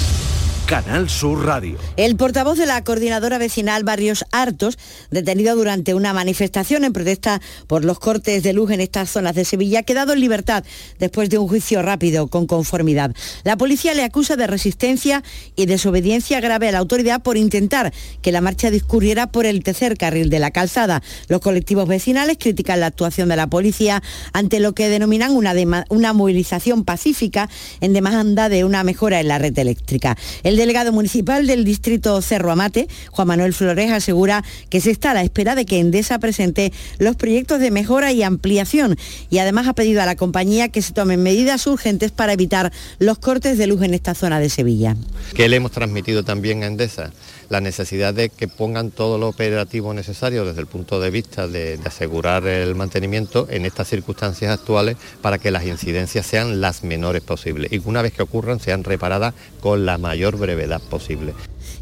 [0.71, 1.77] Canal Sur Radio.
[1.97, 7.83] El portavoz de la coordinadora vecinal Barrios Hartos, detenido durante una manifestación en protesta por
[7.83, 10.63] los cortes de luz en estas zonas de Sevilla, ha quedado en libertad
[10.97, 13.13] después de un juicio rápido con conformidad.
[13.43, 15.23] La policía le acusa de resistencia
[15.57, 17.91] y desobediencia grave a la autoridad por intentar
[18.21, 21.03] que la marcha discurriera por el tercer carril de la calzada.
[21.27, 24.01] Los colectivos vecinales critican la actuación de la policía
[24.31, 25.53] ante lo que denominan una,
[25.89, 27.49] una movilización pacífica
[27.81, 30.15] en demanda de una mejora en la red eléctrica.
[30.43, 35.13] El delegado municipal del distrito Cerro Amate, Juan Manuel Flores, asegura que se está a
[35.15, 38.95] la espera de que Endesa presente los proyectos de mejora y ampliación
[39.31, 43.17] y además ha pedido a la compañía que se tomen medidas urgentes para evitar los
[43.17, 44.95] cortes de luz en esta zona de Sevilla.
[45.33, 47.11] Que le hemos transmitido también a Endesa
[47.51, 51.77] la necesidad de que pongan todo lo operativo necesario desde el punto de vista de,
[51.83, 57.69] asegurar el mantenimiento en estas circunstancias actuales para que las incidencias sean las menores posibles
[57.73, 61.33] y que una vez que ocurran sean reparadas con la mayor brevedad posible.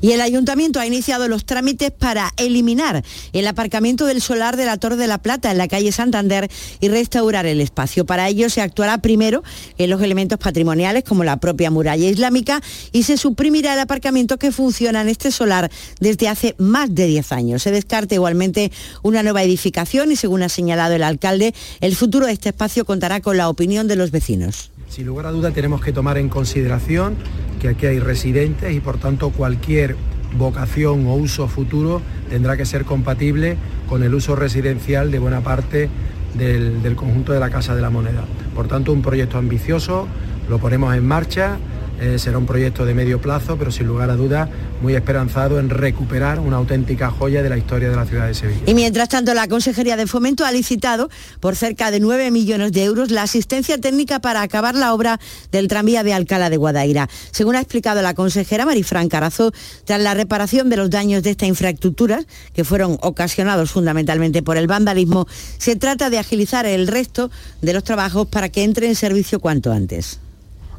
[0.01, 4.77] Y el ayuntamiento ha iniciado los trámites para eliminar el aparcamiento del solar de la
[4.77, 8.05] Torre de la Plata en la calle Santander y restaurar el espacio.
[8.05, 9.43] Para ello se actuará primero
[9.77, 14.51] en los elementos patrimoniales como la propia muralla islámica y se suprimirá el aparcamiento que
[14.51, 15.69] funciona en este solar
[15.99, 17.63] desde hace más de 10 años.
[17.63, 18.71] Se descarta igualmente
[19.03, 23.19] una nueva edificación y según ha señalado el alcalde, el futuro de este espacio contará
[23.19, 24.71] con la opinión de los vecinos.
[24.89, 27.15] Sin lugar a duda tenemos que tomar en consideración
[27.61, 29.95] que aquí hay residentes y por tanto cualquier
[30.35, 33.55] vocación o uso futuro tendrá que ser compatible
[33.87, 35.89] con el uso residencial de buena parte
[36.33, 38.23] del, del conjunto de la Casa de la Moneda.
[38.55, 40.07] Por tanto, un proyecto ambicioso,
[40.49, 41.59] lo ponemos en marcha,
[41.99, 44.49] eh, será un proyecto de medio plazo, pero sin lugar a dudas
[44.81, 48.61] muy esperanzado en recuperar una auténtica joya de la historia de la ciudad de Sevilla.
[48.65, 52.83] Y mientras tanto, la Consejería de Fomento ha licitado por cerca de 9 millones de
[52.83, 55.19] euros la asistencia técnica para acabar la obra
[55.51, 57.09] del tranvía de Alcalá de Guadaira.
[57.31, 59.51] Según ha explicado la consejera Marifran Carazo,
[59.85, 62.23] tras la reparación de los daños de esta infraestructura,
[62.53, 65.27] que fueron ocasionados fundamentalmente por el vandalismo,
[65.57, 67.29] se trata de agilizar el resto
[67.61, 70.19] de los trabajos para que entre en servicio cuanto antes.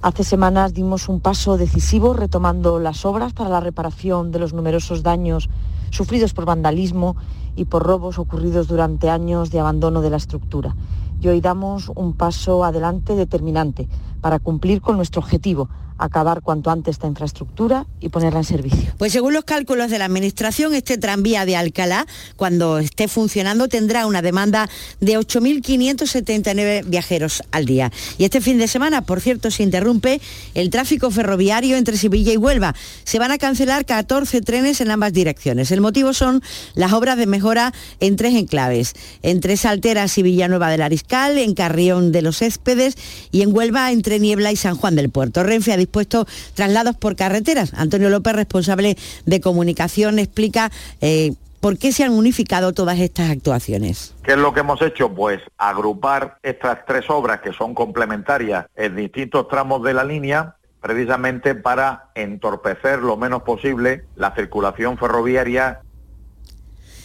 [0.03, 5.03] Hace semanas dimos un paso decisivo retomando las obras para la reparación de los numerosos
[5.03, 5.51] daños
[5.91, 7.17] sufridos por vandalismo
[7.55, 10.75] y por robos ocurridos durante años de abandono de la estructura.
[11.21, 13.89] Y hoy damos un paso adelante determinante
[14.23, 15.69] para cumplir con nuestro objetivo,
[16.01, 18.93] acabar cuanto antes esta infraestructura y ponerla en servicio.
[18.99, 24.07] Pues según los cálculos de la Administración, este tranvía de Alcalá, cuando esté funcionando, tendrá
[24.07, 24.69] una demanda
[25.01, 27.93] de 8.579 viajeros al día.
[28.17, 30.21] Y este fin de semana, por cierto, se interrumpe
[30.55, 32.75] el tráfico ferroviario entre Sevilla y Huelva.
[33.05, 35.71] Se van a cancelar 14 trenes en ambas direcciones.
[35.71, 36.43] El motivo son
[36.75, 42.11] las obras de mejora en tres enclaves, entre Salteras y Villanueva del Ariscal, en Carrión
[42.11, 42.97] de los Céspedes
[43.31, 45.43] y en Huelva entre Niebla y San Juan del Puerto.
[45.43, 47.75] Renfe ha dispuesto traslados por carreteras.
[47.75, 50.71] Antonio López, responsable de comunicación, explica
[51.01, 54.15] eh, por qué se han unificado todas estas actuaciones.
[54.23, 55.13] ¿Qué es lo que hemos hecho?
[55.13, 61.55] Pues agrupar estas tres obras que son complementarias en distintos tramos de la línea precisamente
[61.55, 65.81] para entorpecer lo menos posible la circulación ferroviaria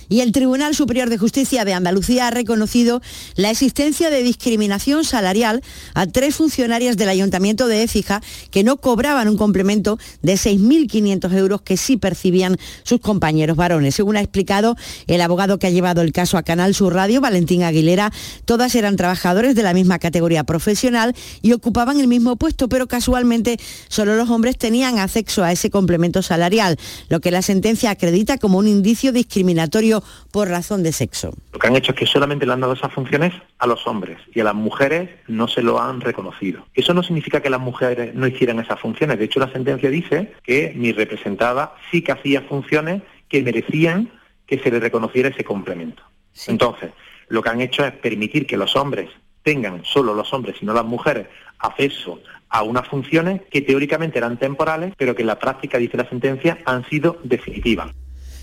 [0.09, 3.01] Y el Tribunal Superior de Justicia de Andalucía ha reconocido
[3.35, 5.61] la existencia de discriminación salarial
[5.93, 11.61] a tres funcionarias del Ayuntamiento de Écija que no cobraban un complemento de 6.500 euros
[11.61, 13.95] que sí percibían sus compañeros varones.
[13.95, 14.75] Según ha explicado
[15.07, 18.11] el abogado que ha llevado el caso a Canal Sur Radio, Valentín Aguilera,
[18.45, 23.57] todas eran trabajadores de la misma categoría profesional y ocupaban el mismo puesto, pero casualmente
[23.87, 26.77] solo los hombres tenían acceso a ese complemento salarial,
[27.09, 29.94] lo que la sentencia acredita como un indicio discriminatorio
[30.31, 31.33] por razón de sexo.
[31.53, 34.17] Lo que han hecho es que solamente le han dado esas funciones a los hombres
[34.33, 36.65] y a las mujeres no se lo han reconocido.
[36.73, 39.19] Eso no significa que las mujeres no hicieran esas funciones.
[39.19, 44.11] De hecho, la sentencia dice que mi representada sí que hacía funciones que merecían
[44.45, 46.03] que se le reconociera ese complemento.
[46.47, 46.91] Entonces,
[47.27, 49.09] lo que han hecho es permitir que los hombres
[49.43, 51.27] tengan, solo los hombres y no las mujeres,
[51.59, 52.19] acceso
[52.49, 56.57] a unas funciones que teóricamente eran temporales, pero que en la práctica, dice la sentencia,
[56.65, 57.91] han sido definitivas.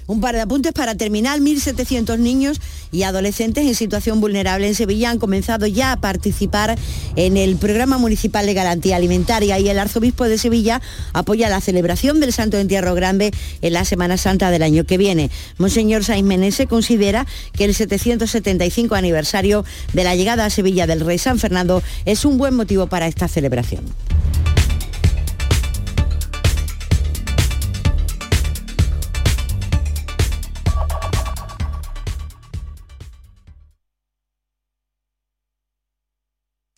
[0.06, 1.40] Un par de apuntes para terminar.
[1.40, 6.78] 1.700 niños y adolescentes en situación vulnerable en Sevilla han comenzado ya a participar
[7.16, 10.80] en el programa municipal de garantía alimentaria y el arzobispo de Sevilla
[11.12, 13.32] apoya la celebración del Santo Entierro Grande
[13.62, 15.30] en la Semana Santa del año que viene.
[15.58, 21.18] Monseñor Saiz Menese considera que el 775 aniversario de la llegada a Sevilla del Rey
[21.18, 23.84] San Fernando es un buen motivo para esta celebración.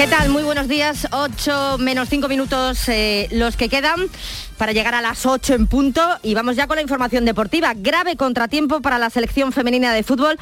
[0.00, 0.30] ¿Qué tal?
[0.30, 1.06] Muy buenos días.
[1.12, 4.08] 8 menos 5 minutos eh, los que quedan
[4.56, 7.74] para llegar a las 8 en punto y vamos ya con la información deportiva.
[7.76, 10.38] Grave contratiempo para la selección femenina de fútbol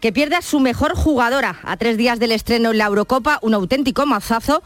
[0.00, 3.54] que pierde a su mejor jugadora a tres días del estreno en la Eurocopa, un
[3.54, 4.64] auténtico mazazo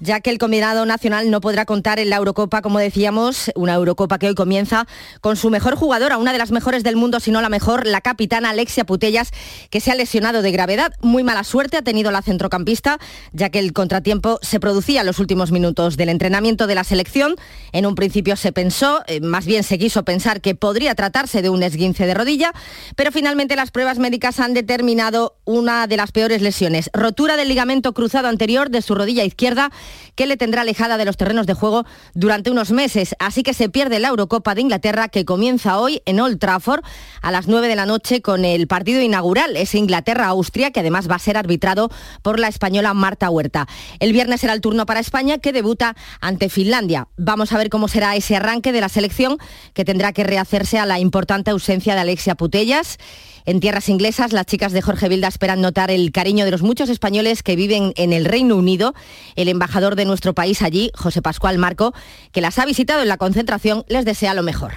[0.00, 4.18] ya que el combinado nacional no podrá contar en la Eurocopa, como decíamos, una Eurocopa
[4.18, 4.86] que hoy comienza
[5.20, 8.00] con su mejor jugadora, una de las mejores del mundo, si no la mejor, la
[8.00, 9.30] capitana Alexia Putellas,
[9.70, 10.92] que se ha lesionado de gravedad.
[11.00, 12.98] Muy mala suerte ha tenido la centrocampista,
[13.32, 17.36] ya que el contratiempo se producía en los últimos minutos del entrenamiento de la selección.
[17.72, 21.50] En un principio se pensó, eh, más bien se quiso pensar que podría tratarse de
[21.50, 22.52] un esguince de rodilla,
[22.96, 27.94] pero finalmente las pruebas médicas han determinado una de las peores lesiones, rotura del ligamento
[27.94, 29.70] cruzado anterior de su rodilla izquierda
[30.14, 31.84] que le tendrá alejada de los terrenos de juego
[32.14, 33.14] durante unos meses.
[33.18, 36.82] Así que se pierde la Eurocopa de Inglaterra que comienza hoy en Old Trafford
[37.22, 39.56] a las 9 de la noche con el partido inaugural.
[39.56, 41.90] Es Inglaterra-Austria que además va a ser arbitrado
[42.22, 43.66] por la española Marta Huerta.
[44.00, 47.08] El viernes será el turno para España que debuta ante Finlandia.
[47.16, 49.38] Vamos a ver cómo será ese arranque de la selección
[49.74, 52.98] que tendrá que rehacerse a la importante ausencia de Alexia Putellas.
[53.46, 56.88] En tierras inglesas, las chicas de Jorge Vilda esperan notar el cariño de los muchos
[56.88, 58.92] españoles que viven en el Reino Unido.
[59.36, 61.92] El embajador de nuestro país allí, José Pascual Marco,
[62.32, 64.72] que las ha visitado en la concentración, les desea lo mejor.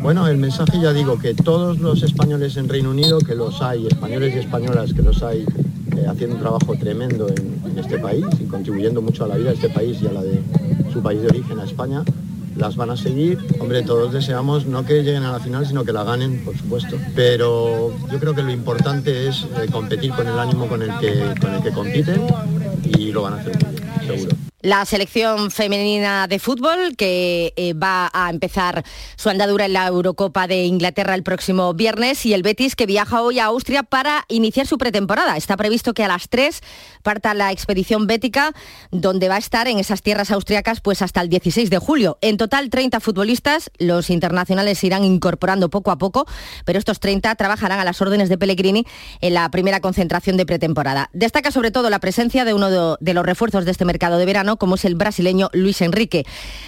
[0.00, 3.86] Bueno, el mensaje ya digo que todos los españoles en Reino Unido, que los hay,
[3.86, 5.44] españoles y españolas que los hay,
[5.96, 9.54] eh, haciendo un trabajo tremendo en, este país y contribuyendo mucho a la vida de
[9.54, 10.42] este país y a la de
[10.92, 12.02] su país de origen, a España,
[12.56, 13.38] las van a seguir.
[13.60, 16.96] Hombre, todos deseamos no que lleguen a la final, sino que la ganen, por supuesto.
[17.14, 21.34] Pero yo creo que lo importante es eh, competir con el ánimo con el que,
[21.40, 22.20] con el que compiten
[22.84, 23.56] y lo van a hacer
[24.60, 28.84] La selección femenina de fútbol que eh, va a empezar
[29.14, 33.22] su andadura en la Eurocopa de Inglaterra el próximo viernes y el Betis que viaja
[33.22, 35.36] hoy a Austria para iniciar su pretemporada.
[35.36, 36.60] Está previsto que a las 3
[37.04, 38.52] parta la expedición bética
[38.90, 42.18] donde va a estar en esas tierras austriacas pues hasta el 16 de julio.
[42.20, 46.26] En total 30 futbolistas, los internacionales se irán incorporando poco a poco,
[46.64, 48.84] pero estos 30 trabajarán a las órdenes de Pellegrini
[49.20, 51.10] en la primera concentración de pretemporada.
[51.12, 54.56] Destaca sobre todo la presencia de uno de los refuerzos de este mercado de verano
[54.56, 56.24] como es el brasileño Luis Enrique.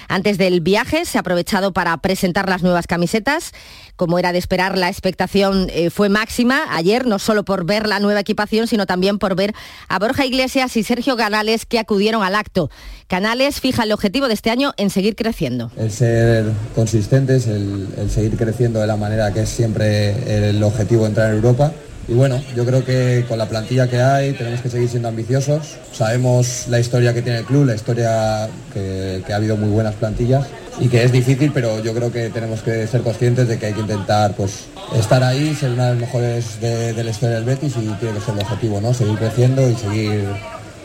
[0.09, 3.53] Antes del viaje se ha aprovechado para presentar las nuevas camisetas.
[3.97, 8.01] Como era de esperar, la expectación eh, fue máxima ayer, no solo por ver la
[8.01, 9.55] nueva equipación, sino también por ver
[9.89, 12.71] a Borja Iglesias y Sergio Canales que acudieron al acto.
[13.07, 15.71] Canales fija el objetivo de este año en seguir creciendo.
[15.77, 21.03] El ser consistentes, el, el seguir creciendo de la manera que es siempre el objetivo
[21.03, 21.73] de entrar en Europa.
[22.11, 25.77] Y bueno, yo creo que con la plantilla que hay tenemos que seguir siendo ambiciosos.
[25.93, 30.45] Sabemos la historia que tiene el club, la historia que, ha habido muy buenas plantillas
[30.81, 33.75] y que es difícil, pero yo creo que tenemos que ser conscientes de que hay
[33.75, 34.65] que intentar pues,
[34.99, 38.19] estar ahí, ser una de las mejores de, de la historia del Betis y tiene
[38.19, 38.93] que ser el objetivo, ¿no?
[38.93, 40.25] Seguir creciendo y seguir,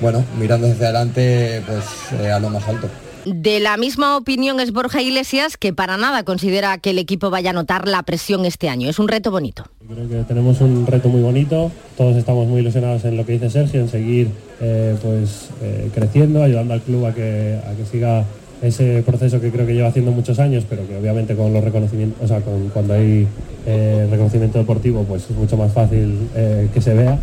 [0.01, 1.86] bueno, mirando hacia adelante pues,
[2.21, 2.88] eh, a lo más alto.
[3.26, 7.49] De la misma opinión es Borja Iglesias, que para nada considera que el equipo vaya
[7.49, 8.88] a notar la presión este año.
[8.88, 9.63] Es un reto bonito.
[9.88, 13.49] Creo que tenemos un reto muy bonito, todos estamos muy ilusionados en lo que dice
[13.49, 14.30] Sergio, en seguir
[14.61, 18.26] eh, pues, eh, creciendo, ayudando al club a que, a que siga
[18.61, 22.23] ese proceso que creo que lleva haciendo muchos años, pero que obviamente con los reconocimientos,
[22.23, 23.28] o sea, con, cuando hay
[23.65, 26.30] eh, reconocimiento deportivo, pues es mucho más fácil
[26.71, 27.19] que se vea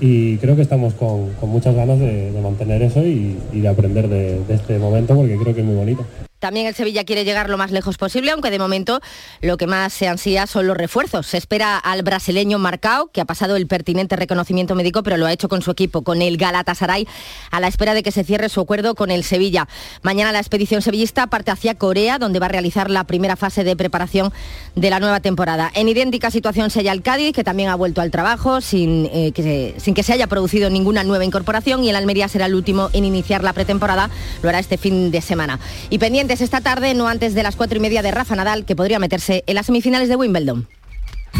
[0.00, 4.54] y creo que estamos con, muchas ganas de, mantener eso y, de aprender de, de
[4.54, 6.04] este momento porque creo que es muy bonito.
[6.38, 9.00] También el Sevilla quiere llegar lo más lejos posible, aunque de momento
[9.40, 11.26] lo que más se ansía son los refuerzos.
[11.26, 15.32] Se espera al brasileño Marcao, que ha pasado el pertinente reconocimiento médico, pero lo ha
[15.32, 17.08] hecho con su equipo, con el Galatasaray,
[17.50, 19.66] a la espera de que se cierre su acuerdo con el Sevilla.
[20.02, 23.74] Mañana la expedición sevillista parte hacia Corea, donde va a realizar la primera fase de
[23.74, 24.30] preparación
[24.74, 25.70] de la nueva temporada.
[25.74, 29.32] En idéntica situación se halla el Cádiz, que también ha vuelto al trabajo sin, eh,
[29.32, 32.90] que sin que se haya producido ninguna nueva incorporación, y el Almería será el último
[32.92, 34.10] en iniciar la pretemporada,
[34.42, 35.58] lo hará este fin de semana.
[35.88, 38.76] Y pendiente esta tarde, no antes de las cuatro y media de Rafa Nadal, que
[38.76, 40.68] podría meterse en las semifinales de Wimbledon.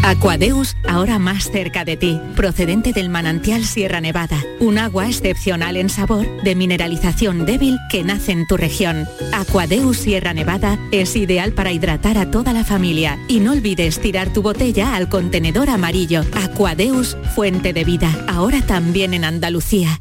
[0.03, 5.89] Aquadeus, ahora más cerca de ti, procedente del manantial Sierra Nevada, un agua excepcional en
[5.89, 9.07] sabor, de mineralización débil que nace en tu región.
[9.33, 14.31] Aquadeus Sierra Nevada es ideal para hidratar a toda la familia y no olvides tirar
[14.31, 16.21] tu botella al contenedor amarillo.
[16.43, 19.99] Aquadeus, fuente de vida, ahora también en Andalucía.